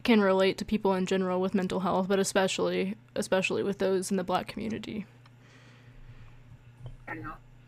[0.02, 4.16] can relate to people in general with mental health, but especially especially with those in
[4.16, 5.06] the black community.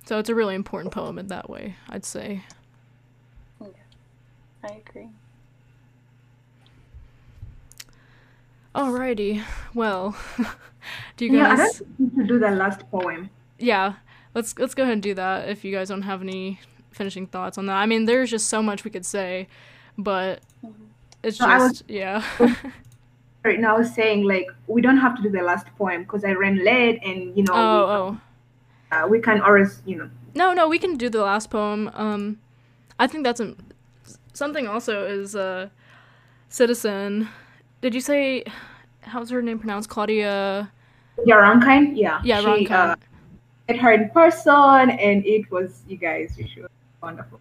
[0.05, 2.43] So it's a really important poem in that way, I'd say.
[3.61, 3.69] Yeah,
[4.65, 5.09] I agree.
[8.75, 9.45] Alrighty.
[9.75, 10.17] Well,
[11.17, 11.59] do you guys?
[11.59, 13.31] Yeah, I don't to do the last poem.
[13.61, 13.95] Yeah,
[14.35, 16.59] let's let's go ahead and do that if you guys don't have any
[16.91, 17.77] finishing thoughts on that.
[17.77, 19.49] I mean, there's just so much we could say,
[19.97, 20.41] but
[21.23, 22.25] it's just was, yeah.
[23.45, 26.25] right now, I was saying like we don't have to do the last poem because
[26.25, 27.53] I ran late, and you know.
[27.55, 28.21] Oh, we, oh.
[28.93, 30.11] Uh, we can always, you know.
[30.35, 31.91] No, no, we can do the last poem.
[31.95, 32.39] Um,
[32.99, 33.55] I think that's a,
[34.33, 34.67] something.
[34.67, 35.69] Also, is uh,
[36.49, 37.29] citizen.
[37.81, 38.45] Did you say
[39.03, 39.89] how's her name pronounced?
[39.89, 40.71] Claudia.
[41.25, 41.61] Yeah.
[41.95, 42.21] Yeah.
[42.25, 42.73] Yeah, she, Rankine.
[42.73, 42.97] Uh,
[43.69, 46.35] met her in person, and it was you guys.
[46.39, 46.69] You should
[47.03, 47.41] wonderful.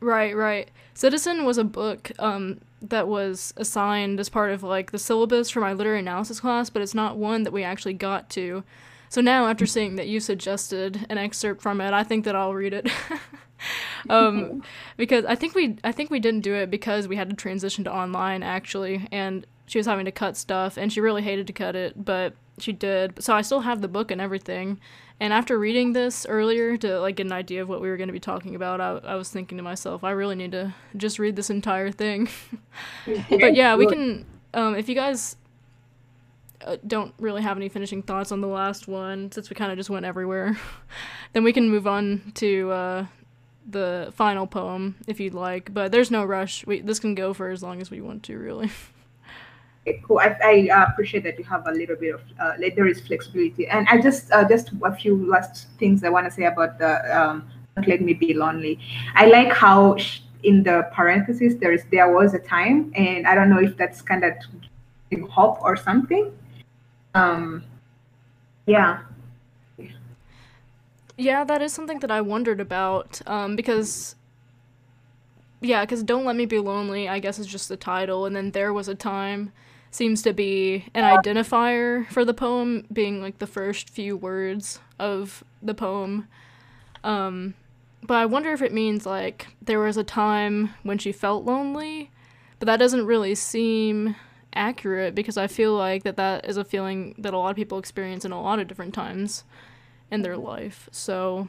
[0.00, 0.70] Right, right.
[0.92, 5.60] Citizen was a book um, that was assigned as part of like the syllabus for
[5.60, 8.64] my literary analysis class, but it's not one that we actually got to.
[9.08, 12.54] So now, after seeing that you suggested an excerpt from it, I think that I'll
[12.54, 12.90] read it.
[14.10, 14.62] um,
[14.96, 17.84] because I think we I think we didn't do it because we had to transition
[17.84, 21.52] to online actually, and she was having to cut stuff, and she really hated to
[21.52, 23.22] cut it, but she did.
[23.22, 24.78] So I still have the book and everything.
[25.20, 28.08] And after reading this earlier to like get an idea of what we were going
[28.08, 31.18] to be talking about, I, I was thinking to myself, I really need to just
[31.18, 32.28] read this entire thing.
[33.30, 34.26] but yeah, we can.
[34.52, 35.36] Um, if you guys
[36.64, 39.78] uh, don't really have any finishing thoughts on the last one, since we kind of
[39.78, 40.58] just went everywhere,
[41.32, 43.06] then we can move on to uh,
[43.68, 45.72] the final poem if you'd like.
[45.72, 46.66] But there's no rush.
[46.66, 48.70] We this can go for as long as we want to, really.
[50.02, 50.18] cool.
[50.18, 53.66] I, I uh, appreciate that you have a little bit of uh, there is flexibility,
[53.66, 56.92] and I just uh, just a few last things I want to say about the
[57.18, 58.78] um, "Don't Let Me Be Lonely."
[59.14, 59.96] I like how
[60.42, 64.00] in the parentheses there is there was a time, and I don't know if that's
[64.00, 64.34] kind of
[65.30, 66.32] hope or something.
[67.14, 67.64] Um,
[68.66, 69.00] yeah.
[71.16, 74.16] Yeah, that is something that I wondered about um, because
[75.60, 78.26] yeah, because Don't Let Me Be Lonely, I guess, is just the title.
[78.26, 79.52] And then There Was a Time
[79.94, 85.44] seems to be an identifier for the poem, being like the first few words of
[85.62, 86.26] the poem.
[87.04, 87.54] Um,
[88.02, 92.10] but I wonder if it means like there was a time when she felt lonely,
[92.58, 94.16] but that doesn't really seem
[94.52, 97.78] accurate because I feel like that that is a feeling that a lot of people
[97.78, 99.44] experience in a lot of different times
[100.10, 100.88] in their life.
[100.90, 101.48] So,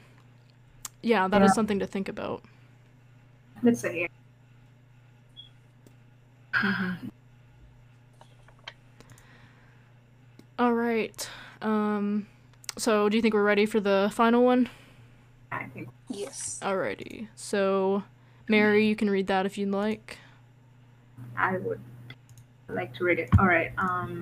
[1.01, 1.45] yeah, that yeah.
[1.45, 2.43] is something to think about.
[3.63, 4.07] Let's say.
[6.53, 7.07] Mm-hmm.
[10.57, 11.29] All right.
[11.61, 12.27] Um,
[12.77, 14.69] so do you think we're ready for the final one?
[15.51, 16.59] I think yes.
[16.61, 17.27] Alrighty.
[17.35, 18.03] So,
[18.47, 20.17] Mary, you can read that if you'd like.
[21.37, 21.79] I would
[22.69, 23.29] like to read it.
[23.39, 23.71] All right.
[23.77, 24.21] Um.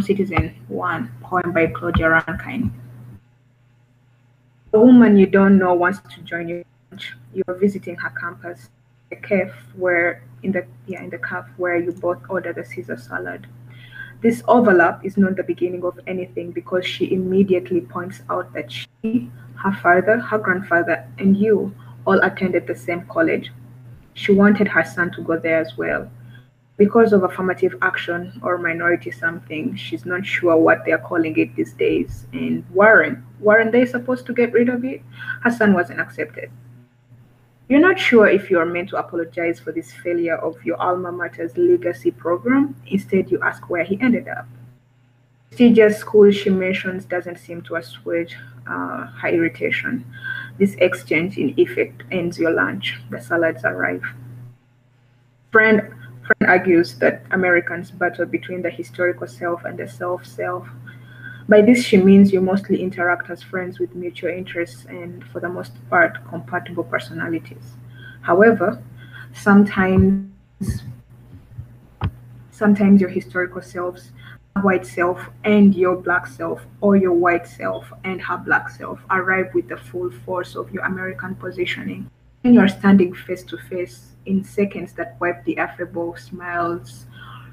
[0.00, 2.72] Citizen 1, poem by Claudia Rankine.
[4.74, 6.64] A woman you don't know wants to join you.
[7.34, 8.70] You're visiting her campus,
[9.10, 12.96] the cafe where in the yeah in the cafe where you both order the Caesar
[12.96, 13.46] salad.
[14.22, 19.30] This overlap is not the beginning of anything because she immediately points out that she,
[19.56, 21.74] her father, her grandfather, and you
[22.06, 23.52] all attended the same college.
[24.14, 26.10] She wanted her son to go there as well
[26.78, 29.76] because of affirmative action or minority something.
[29.76, 32.26] She's not sure what they're calling it these days.
[32.32, 35.02] And Warren, weren't they supposed to get rid of it?
[35.42, 36.50] Her son wasn't accepted.
[37.68, 41.10] You're not sure if you are meant to apologize for this failure of your alma
[41.10, 42.76] mater's legacy program.
[42.86, 44.46] Instead, you ask where he ended up.
[45.48, 48.36] Prestigious school she mentions doesn't seem to assuage
[48.66, 50.04] uh, her irritation.
[50.58, 53.00] This exchange, in effect, ends your lunch.
[53.10, 54.04] The salads arrive.
[55.50, 55.94] Friend
[56.26, 60.68] Friend argues that Americans battle between the historical self and the self self.
[61.48, 65.48] By this, she means you mostly interact as friends with mutual interests and, for the
[65.48, 67.74] most part, compatible personalities.
[68.22, 68.82] However,
[69.34, 70.30] sometimes
[72.50, 74.12] sometimes your historical selves
[74.60, 79.52] white self and your black self or your white self and her black self arrive
[79.54, 82.08] with the full force of your American positioning.
[82.44, 87.06] and you're standing face to face in seconds that wipe the affable smiles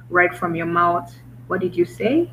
[0.09, 1.13] right from your mouth.
[1.47, 2.31] What did you say?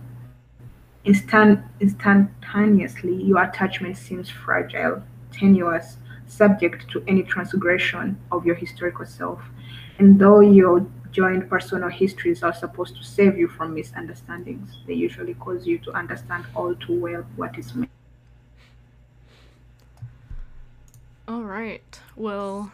[1.06, 9.40] Instant, instantaneously, your attachment seems fragile, tenuous, subject to any transgression of your historical self.
[10.00, 15.34] And though your joint personal histories are supposed to save you from misunderstandings, they usually
[15.34, 17.90] cause you to understand all too well what is meant.
[21.28, 22.00] All right.
[22.16, 22.72] Well,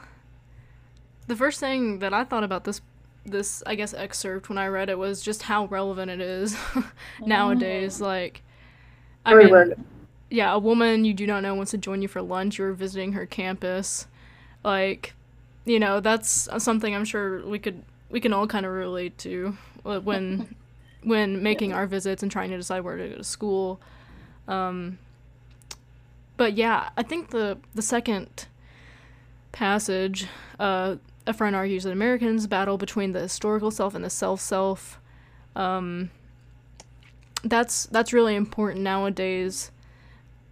[1.26, 2.80] the first thing that I thought about this
[3.24, 6.56] this I guess excerpt when I read it was just how relevant it is
[7.24, 8.00] nowadays.
[8.00, 8.42] Like,
[9.24, 9.86] I Very mean, relevant.
[10.30, 12.58] yeah, a woman you do not know wants to join you for lunch.
[12.58, 14.06] You're visiting her campus,
[14.64, 15.14] like,
[15.64, 19.56] you know, that's something I'm sure we could we can all kind of relate to
[19.84, 20.54] uh, when
[21.02, 23.80] when making our visits and trying to decide where to go to school.
[24.48, 24.98] Um,
[26.36, 28.46] but yeah, I think the the second
[29.52, 30.26] passage,
[30.58, 30.96] uh,
[31.26, 34.98] a friend argues that Americans battle between the historical self and the self self.
[35.54, 36.10] Um,
[37.44, 39.70] that's that's really important nowadays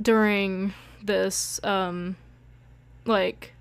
[0.01, 2.17] during this um,
[3.05, 3.53] like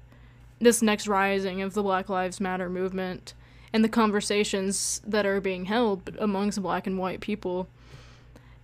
[0.59, 3.33] this next rising of the Black Lives Matter movement
[3.71, 7.67] and the conversations that are being held amongst black and white people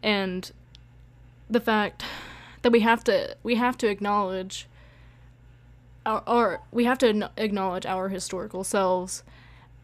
[0.01, 0.51] and
[1.49, 2.03] the fact
[2.63, 4.67] that we have to we have to acknowledge
[6.05, 9.23] our, or we have to acknowledge our historical selves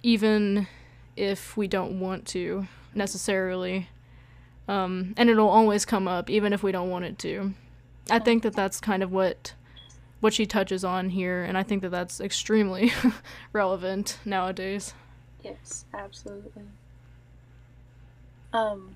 [0.03, 0.67] even
[1.15, 3.89] if we don't want to necessarily.
[4.67, 7.53] Um, and it'll always come up even if we don't want it to.
[8.09, 9.53] I think that that's kind of what
[10.19, 12.93] what she touches on here and i think that that's extremely
[13.53, 14.93] relevant nowadays.
[15.43, 16.61] Yes, absolutely.
[18.53, 18.95] Um,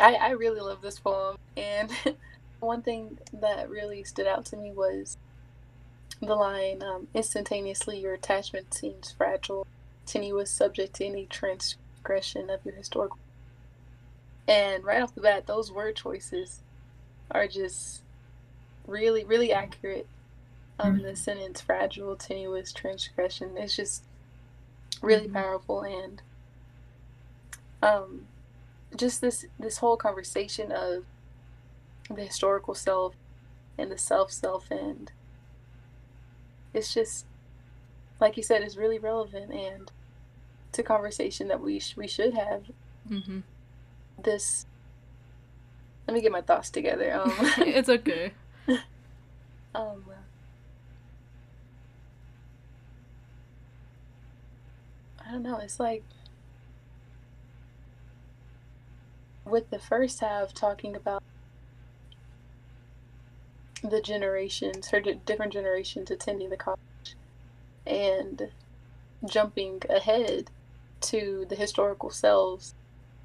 [0.00, 1.90] I I really love this poem, and
[2.60, 5.16] one thing that really stood out to me was
[6.20, 9.66] the line um, instantaneously your attachment seems fragile.
[10.06, 13.18] Tenuous subject to any transgression of your historical
[14.46, 16.62] and right off the bat those word choices
[17.30, 18.00] are just
[18.86, 20.06] really really accurate.
[20.78, 24.02] Um the sentence fragile tenuous transgression it's just
[25.02, 25.34] really Mhm.
[25.34, 26.22] powerful and
[27.82, 28.26] um
[28.96, 31.04] just this this whole conversation of
[32.08, 33.14] the historical self
[33.76, 35.12] and the self self and
[36.74, 37.26] it's just
[38.20, 39.90] like you said it's really relevant and
[40.68, 42.64] it's a conversation that we sh- we should have.
[43.10, 43.40] Mm-hmm.
[44.22, 44.66] this
[46.06, 47.32] let me get my thoughts together um.
[47.58, 48.32] It's okay.
[49.74, 50.04] Um
[55.26, 56.02] I don't know it's like
[59.44, 61.22] with the first half talking about
[63.82, 66.78] the generations her di- different generations attending the college
[67.86, 68.50] and
[69.28, 70.50] jumping ahead
[71.00, 72.74] to the historical selves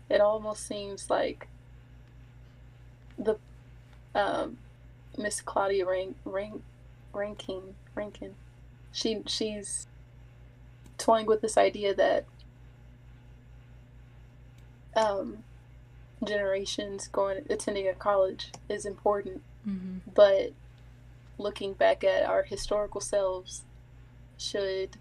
[0.10, 1.48] it almost seems like
[3.18, 3.38] the
[4.16, 4.58] um,
[5.18, 6.62] Miss Claudia Rank, Rank,
[7.14, 8.36] Rankin Rankin
[8.92, 9.88] she she's
[10.98, 12.26] toying with this idea that
[14.96, 15.40] um,
[16.24, 19.98] generations going attending a college is important mm-hmm.
[20.14, 20.52] but
[21.38, 23.64] looking back at our historical selves
[24.38, 24.98] should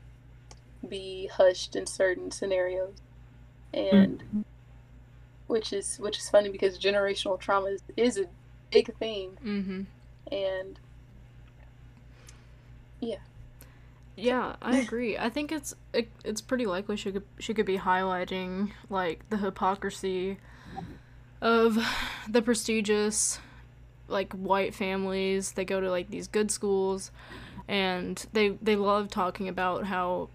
[0.89, 2.95] be hushed in certain scenarios
[3.73, 4.45] and
[5.47, 8.27] which is which is funny because generational trauma is, is a
[8.71, 9.83] big thing, Mm-hmm.
[10.33, 10.79] and
[13.01, 13.17] yeah,
[14.17, 15.19] Yeah, I agree.
[15.19, 19.37] I think it's it, it's pretty likely she could she could be highlighting like the
[19.39, 20.39] hypocrisy
[21.41, 21.79] of
[22.29, 23.39] the prestigious
[24.13, 25.53] like white families.
[25.53, 27.11] They go to like these good schools
[27.69, 30.29] and they they love talking about how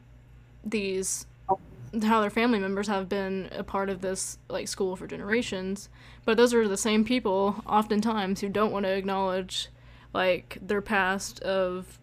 [0.63, 1.25] these
[2.03, 5.89] how their family members have been a part of this like school for generations.
[6.25, 9.69] But those are the same people oftentimes who don't want to acknowledge
[10.13, 11.99] like their past of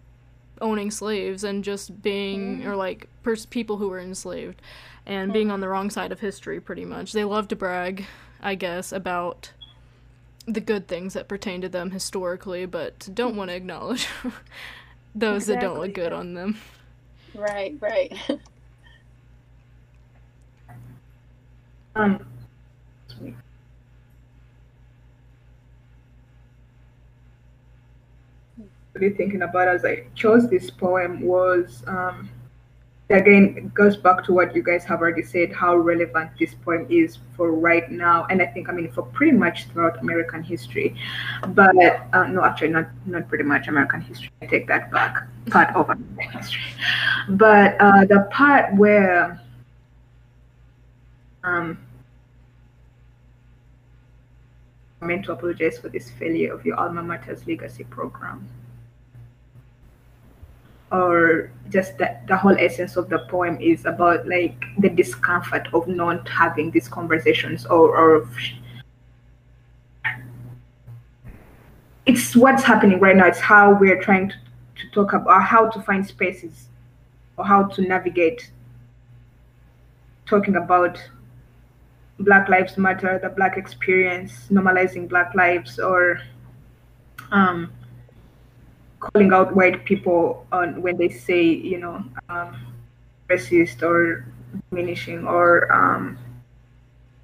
[0.61, 2.69] owning slaves and just being mm-hmm.
[2.69, 4.63] or like pers- people who were enslaved
[5.05, 5.33] and mm-hmm.
[5.33, 8.07] being on the wrong side of history pretty much they love to brag
[8.41, 9.53] i guess about
[10.47, 14.09] the good things that pertain to them historically but don't want to acknowledge
[15.15, 16.59] those that don't look good on them
[17.35, 18.13] right, right.
[21.97, 22.27] Um,
[28.95, 32.29] really thinking about as I chose this poem was um,
[33.15, 36.87] again it goes back to what you guys have already said how relevant this poem
[36.89, 40.97] is for right now and I think I mean for pretty much throughout American history.
[41.49, 41.77] But
[42.13, 44.31] uh, no actually not not pretty much American history.
[44.43, 45.27] I take that back.
[45.51, 46.63] Part of American history.
[47.29, 49.41] But uh, the part where
[51.43, 51.79] um,
[55.01, 58.49] I meant to apologize for this failure of your alma mater's legacy program
[60.95, 65.89] or just that the whole essence of the poem is about like the discomfort of
[65.89, 68.29] not having these conversations or or
[72.07, 73.27] it's what's happening right now.
[73.27, 74.35] It's how we're trying to,
[74.77, 76.69] to talk about how to find spaces
[77.37, 78.51] or how to navigate
[80.27, 81.03] talking about
[82.21, 86.21] black lives matter the black experience normalizing black lives or
[87.33, 87.73] um,
[89.05, 92.57] calling out white people on when they say you know um,
[93.29, 94.27] racist or
[94.71, 96.19] diminishing or um,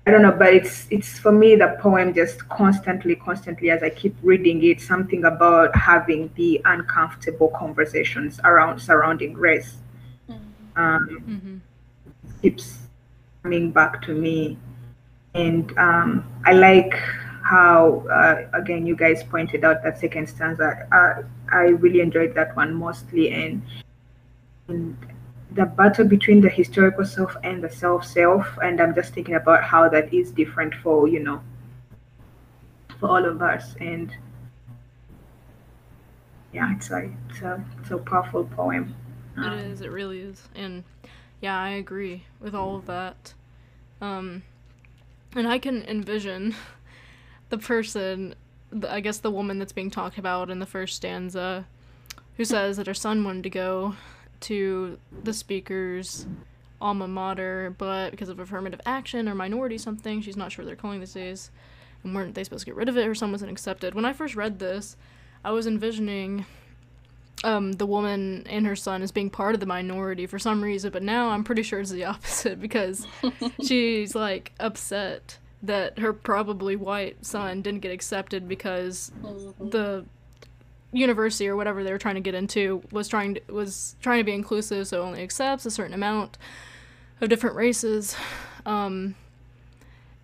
[0.06, 3.90] I don't know, but it's it's for me the poem just constantly, constantly as I
[3.90, 9.76] keep reading it, something about having the uncomfortable conversations around surrounding race
[10.74, 11.56] um, mm-hmm.
[12.40, 12.78] keeps
[13.42, 14.56] coming back to me,
[15.34, 16.94] and um, I like
[17.42, 20.86] how uh, again you guys pointed out that second stanza.
[20.92, 21.22] Uh,
[21.52, 23.62] I really enjoyed that one mostly, and,
[24.68, 24.96] and
[25.52, 29.62] the battle between the historical self and the self self and i'm just thinking about
[29.64, 31.40] how that is different for you know
[32.98, 34.14] for all of us and
[36.52, 38.94] yeah it's a it's a, it's a powerful poem
[39.36, 39.80] It Um, is.
[39.80, 40.48] It really is.
[40.54, 40.84] And
[41.40, 43.34] yeah, I agree with all of that.
[44.00, 44.42] Um,
[45.34, 46.54] and I can envision
[47.50, 48.34] the person,
[48.88, 51.66] I guess the woman that's being talked about in the first stanza,
[52.36, 53.94] who says that her son wanted to go
[54.40, 56.26] to the speaker's
[56.80, 60.76] alma mater, but because of affirmative action or minority something, she's not sure what they're
[60.76, 61.50] calling these days,
[62.02, 63.06] and weren't they supposed to get rid of it?
[63.06, 63.94] Her son wasn't accepted.
[63.94, 64.96] When I first read this,
[65.44, 66.46] I was envisioning
[67.44, 70.90] um, the woman and her son as being part of the minority for some reason,
[70.90, 73.06] but now I'm pretty sure it's the opposite because
[73.62, 79.70] she's like upset that her probably white son didn't get accepted because Mhm.
[79.70, 80.04] the
[80.92, 84.24] university or whatever they were trying to get into was trying to was trying to
[84.24, 86.36] be inclusive, so only accepts a certain amount
[87.20, 88.16] of different races.
[88.66, 89.14] Um,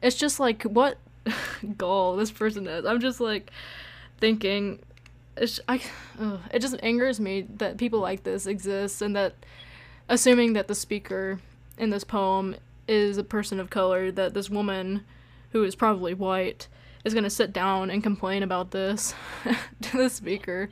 [0.03, 0.99] it's just like what
[1.77, 2.85] goal this person is.
[2.85, 3.51] I'm just like
[4.19, 4.79] thinking,
[5.37, 5.81] it's, I,
[6.19, 9.35] ugh, it just angers me that people like this exist and that
[10.09, 11.41] assuming that the speaker
[11.79, 12.57] in this poem
[12.89, 15.05] is a person of color, that this woman
[15.53, 16.69] who is probably white
[17.05, 19.15] is gonna sit down and complain about this
[19.83, 20.69] to the speaker.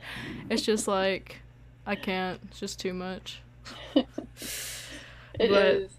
[0.49, 1.37] It's just like
[1.85, 2.39] I can't.
[2.49, 3.41] It's just too much.
[5.37, 5.91] It But- is,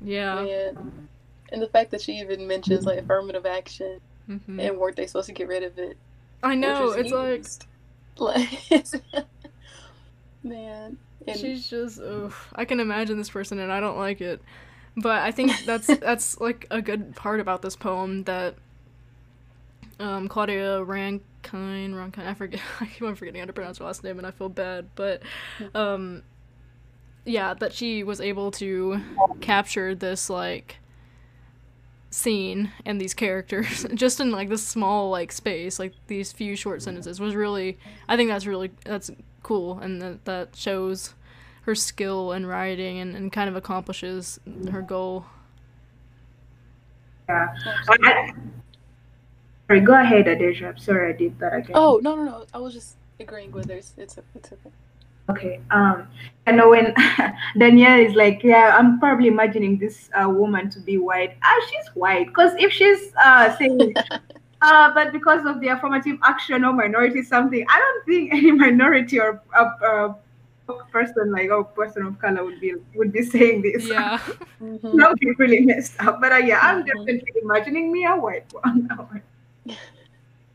[0.00, 0.36] Yeah.
[0.44, 1.08] man.
[1.52, 5.26] And the fact that she even mentions like affirmative action hmm and weren't they supposed
[5.26, 5.96] to get rid of it?
[6.42, 6.90] I know.
[6.92, 7.66] It's like used.
[8.18, 8.48] like,
[10.44, 10.96] man.
[11.26, 12.00] And she's just.
[12.00, 14.40] Ugh, I can imagine this person, and I don't like it.
[15.00, 18.54] But I think that's that's like a good part about this poem that
[20.00, 24.02] um, Claudia Rankine, Rankine, I forget, I keep on forgetting how to pronounce her last
[24.02, 24.88] name, and I feel bad.
[24.94, 25.22] But
[25.74, 26.22] um,
[27.24, 29.00] yeah, that she was able to
[29.40, 30.76] capture this like
[32.12, 36.82] scene and these characters just in like this small like space, like these few short
[36.82, 37.78] sentences was really.
[38.08, 39.10] I think that's really that's
[39.42, 41.14] cool, and that that shows
[41.62, 45.26] her skill in writing and, and kind of accomplishes her goal.
[47.28, 47.54] Yeah.
[47.88, 48.32] I,
[49.68, 50.68] sorry, go ahead, Adasia.
[50.68, 51.72] I'm sorry I did that again.
[51.74, 52.44] Oh no no no!
[52.52, 53.76] I was just agreeing with her.
[53.76, 54.70] It's it's, it's okay.
[55.30, 55.60] Okay.
[55.70, 56.08] Um,
[56.48, 56.92] I know when
[57.58, 61.36] Danielle is like, yeah, I'm probably imagining this uh, woman to be white.
[61.42, 62.26] Ah, she's white.
[62.26, 63.94] Because if she's uh, saying,
[64.62, 69.20] uh, but because of the affirmative action or minority something, I don't think any minority
[69.20, 70.14] or uh, uh,
[70.92, 73.88] person like or person of color would be would be saying this.
[73.88, 74.18] Yeah.
[74.62, 74.96] Mhm.
[74.98, 76.20] that would be really messed up.
[76.20, 76.86] But uh, yeah, I'm Mhm.
[76.86, 78.88] definitely imagining me a white one.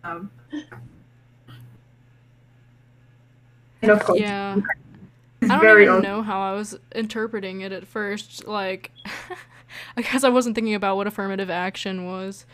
[0.04, 0.32] um,
[3.82, 4.58] and of course, Yeah.
[5.42, 6.04] it's I don't very even old.
[6.04, 8.48] know how I was interpreting it at first.
[8.48, 8.92] Like,
[9.98, 12.46] I guess I wasn't thinking about what affirmative action was.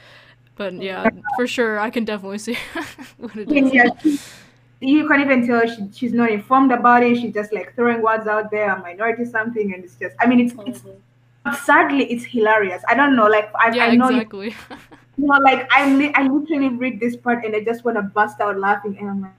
[0.55, 1.07] But yeah,
[1.37, 2.57] for sure, I can definitely see
[3.17, 3.73] what it I mean, is.
[3.73, 4.19] yeah, she-
[4.81, 7.17] you can't even tell she, she's not informed about it.
[7.17, 10.15] She's just like throwing words out there, a minority something, and it's just.
[10.19, 11.55] I mean, it's it's Mhm.
[11.65, 12.83] sadly it's hilarious.
[12.87, 14.55] I don't know, like I, Yeah, I know, you exactly.
[15.17, 18.41] know, like I li- I literally read this part and I just want to bust
[18.41, 19.33] out laughing, and I'm like,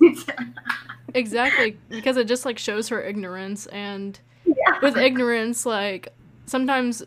[1.14, 4.78] exactly, because it just like shows her ignorance and yeah.
[4.82, 6.08] with ignorance like
[6.46, 7.02] sometimes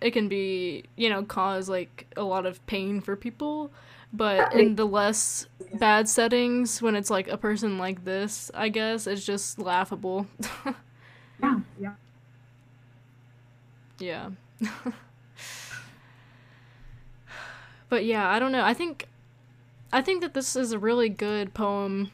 [0.00, 3.70] it can be, you know, cause like a lot of pain for people,
[4.12, 5.46] but in the less
[5.78, 10.26] bad settings when it's like a person like this, I guess it's just laughable.
[11.42, 11.92] yeah, yeah.
[14.00, 14.30] Yeah.
[17.90, 18.64] but yeah, I don't know.
[18.64, 19.06] I think
[19.92, 22.10] I think that this is a really good poem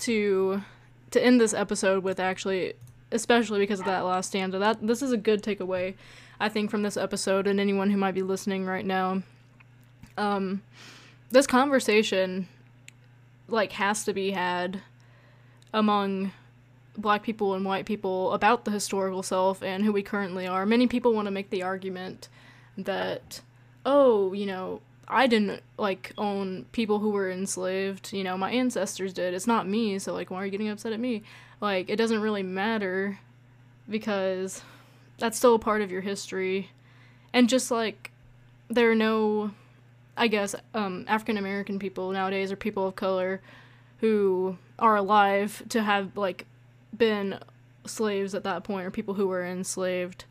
[0.00, 0.62] to
[1.10, 2.72] to end this episode with actually
[3.12, 4.58] especially because of that last stanza.
[4.58, 5.94] That this is a good takeaway
[6.40, 9.22] I think from this episode and anyone who might be listening right now.
[10.16, 10.62] Um
[11.30, 12.48] this conversation
[13.48, 14.80] like has to be had
[15.72, 16.32] among
[16.96, 20.66] black people and white people about the historical self and who we currently are.
[20.66, 22.28] Many people want to make the argument
[22.76, 23.40] that,
[23.86, 28.12] oh, you know, I didn't like own people who were enslaved.
[28.12, 29.32] You know, my ancestors did.
[29.32, 29.98] It's not me.
[29.98, 31.22] So like, why are you getting upset at me?
[31.60, 33.18] Like, it doesn't really matter
[33.88, 34.62] because
[35.18, 36.70] that's still a part of your history.
[37.32, 38.10] And just like,
[38.68, 39.52] there are no,
[40.18, 43.40] I guess, um, African American people nowadays or people of color
[44.00, 46.46] who are alive to have like
[46.96, 47.38] been
[47.86, 50.24] slaves at that point or people who were enslaved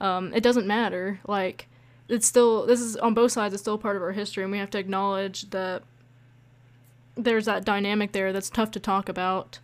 [0.00, 1.20] um, it doesn't matter.
[1.26, 1.68] Like
[2.08, 4.58] it's still this is on both sides it's still part of our history and we
[4.58, 5.82] have to acknowledge that
[7.16, 9.60] there's that dynamic there that's tough to talk about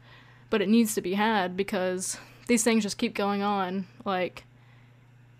[0.48, 4.44] but it needs to be had because these things just keep going on like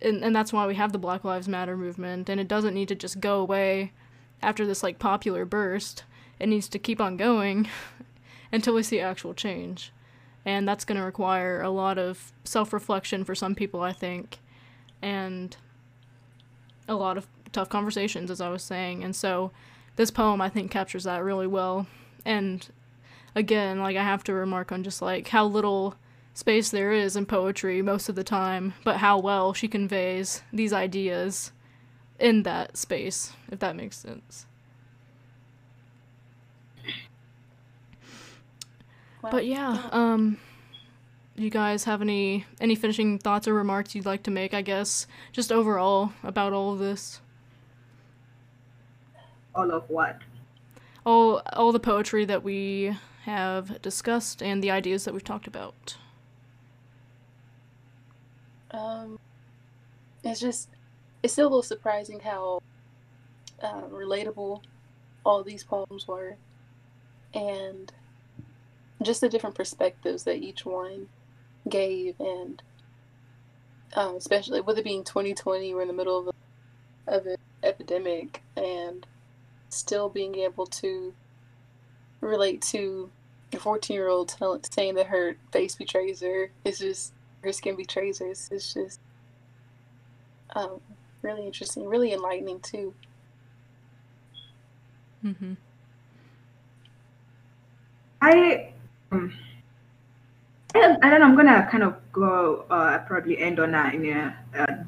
[0.03, 2.89] and, and that's why we have the black lives matter movement and it doesn't need
[2.89, 3.93] to just go away
[4.43, 6.05] after this like popular burst
[6.39, 7.69] it needs to keep on going
[8.53, 9.93] until we see actual change.
[10.45, 14.39] And that's going to require a lot of self-reflection for some people i think
[15.03, 15.57] and
[16.89, 19.03] a lot of tough conversations as i was saying.
[19.03, 19.51] And so
[19.97, 21.87] this poem i think captures that really well.
[22.25, 22.69] And
[23.37, 25.95] again like i have to remark on just like how little
[26.33, 30.73] space there is in poetry most of the time but how well she conveys these
[30.73, 31.53] ideas
[32.19, 34.47] in that space if that makes sense
[39.23, 39.31] Wow.
[39.33, 40.39] But yeah, um
[41.35, 45.07] you guys have any any finishing thoughts or remarks you'd like to make, I guess,
[45.33, 47.21] just overall about all of this?
[49.55, 50.19] All of what?
[51.05, 55.97] All all the poetry that we have discussed and the ideas that we've talked about.
[58.71, 59.19] Um,
[60.23, 60.69] it's just,
[61.27, 62.63] it's still a little surprising how
[63.61, 64.63] uh, relatable
[65.25, 66.37] all these poems were,
[67.35, 67.93] and
[69.03, 71.09] just the different perspectives that each one
[71.69, 72.63] gave, and
[73.95, 78.45] um, especially with it being 2020, we're in the middle of a, of an epidemic,
[78.57, 79.05] and
[79.69, 81.13] still being able to
[82.21, 83.11] relate to
[83.53, 84.37] a 14 year old
[84.71, 87.13] saying that her face betrays her it's just
[87.43, 88.27] her skin betrays her.
[88.27, 89.01] It's, it's just
[90.55, 90.81] um,
[91.27, 92.95] really interesting, really enlightening too.
[95.25, 95.55] Mm-hmm.
[98.23, 98.73] I,
[99.11, 99.33] um,
[100.75, 101.27] I, don't, I don't know.
[101.27, 102.65] I'm gonna kind of go.
[102.71, 103.95] Uh, probably end on that.
[103.95, 104.37] in a.
[104.57, 104.85] Uh,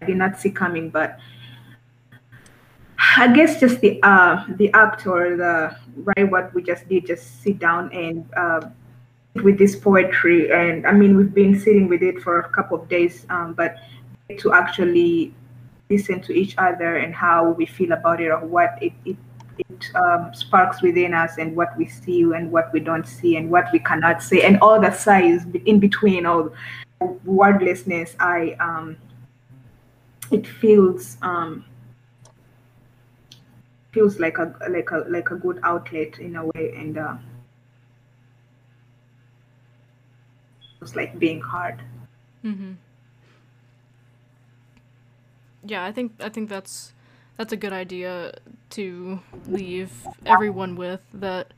[0.00, 1.18] I did not see coming, but
[3.16, 7.42] I guess just the uh the act or the right what we just did, just
[7.42, 8.68] sit down and uh,
[9.34, 12.88] with this poetry, and I mean we've been sitting with it for a couple of
[12.88, 13.76] days, um, but
[14.38, 15.34] to actually
[15.90, 19.16] listen to each other and how we feel about it or what it, it
[19.58, 23.50] it um, sparks within us and what we see and what we don't see and
[23.50, 26.50] what we cannot say and all the sides in between all
[27.26, 28.96] wordlessness i um
[30.32, 31.64] it feels um,
[33.92, 37.16] feels like a like a like a good outlet in a way, and uh,
[40.82, 41.80] it's like being hard.
[42.44, 42.72] Mm-hmm.
[45.64, 46.92] Yeah, I think I think that's
[47.36, 48.34] that's a good idea
[48.70, 49.92] to leave
[50.26, 51.52] everyone with that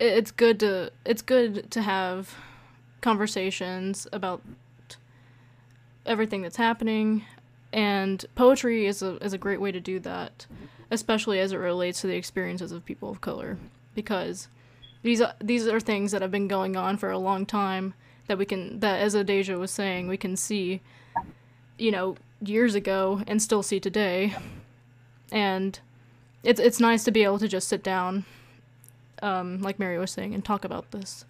[0.00, 2.34] it's good to it's good to have
[3.00, 4.42] conversations about
[6.06, 7.24] everything that's happening
[7.72, 10.46] and poetry is a is a great way to do that
[10.90, 13.58] especially as it relates to the experiences of people of color
[13.94, 14.48] because
[15.02, 17.94] these are, these are things that have been going on for a long time
[18.28, 20.80] that we can that as Adasia was saying we can see
[21.78, 24.34] you know years ago and still see today.
[25.32, 25.78] And
[26.42, 28.24] it's it's nice to be able to just sit down
[29.22, 31.24] um, like Mary was saying and talk about this.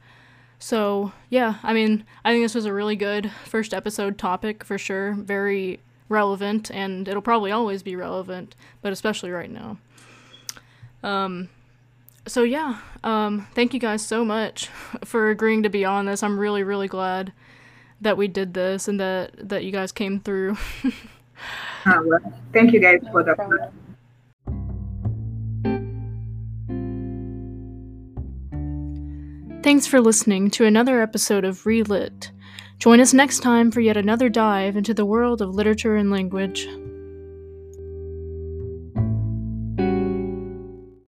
[0.58, 4.76] So yeah I mean I think this was a really good first episode topic for
[4.76, 5.14] sure.
[5.14, 9.78] Very relevant and it'll probably always be relevant but especially right now.
[11.02, 11.48] Um
[12.28, 14.68] so yeah um thank you guys so much
[15.04, 17.32] for agreeing to be on this i'm really really glad
[18.00, 20.56] that we did this and that that you guys came through
[21.86, 22.20] uh, well,
[22.52, 23.34] thank you guys for the
[29.60, 32.30] Thanks for listening to another episode of Relit.
[32.78, 36.66] Join us next time for yet another dive into the world of literature and language.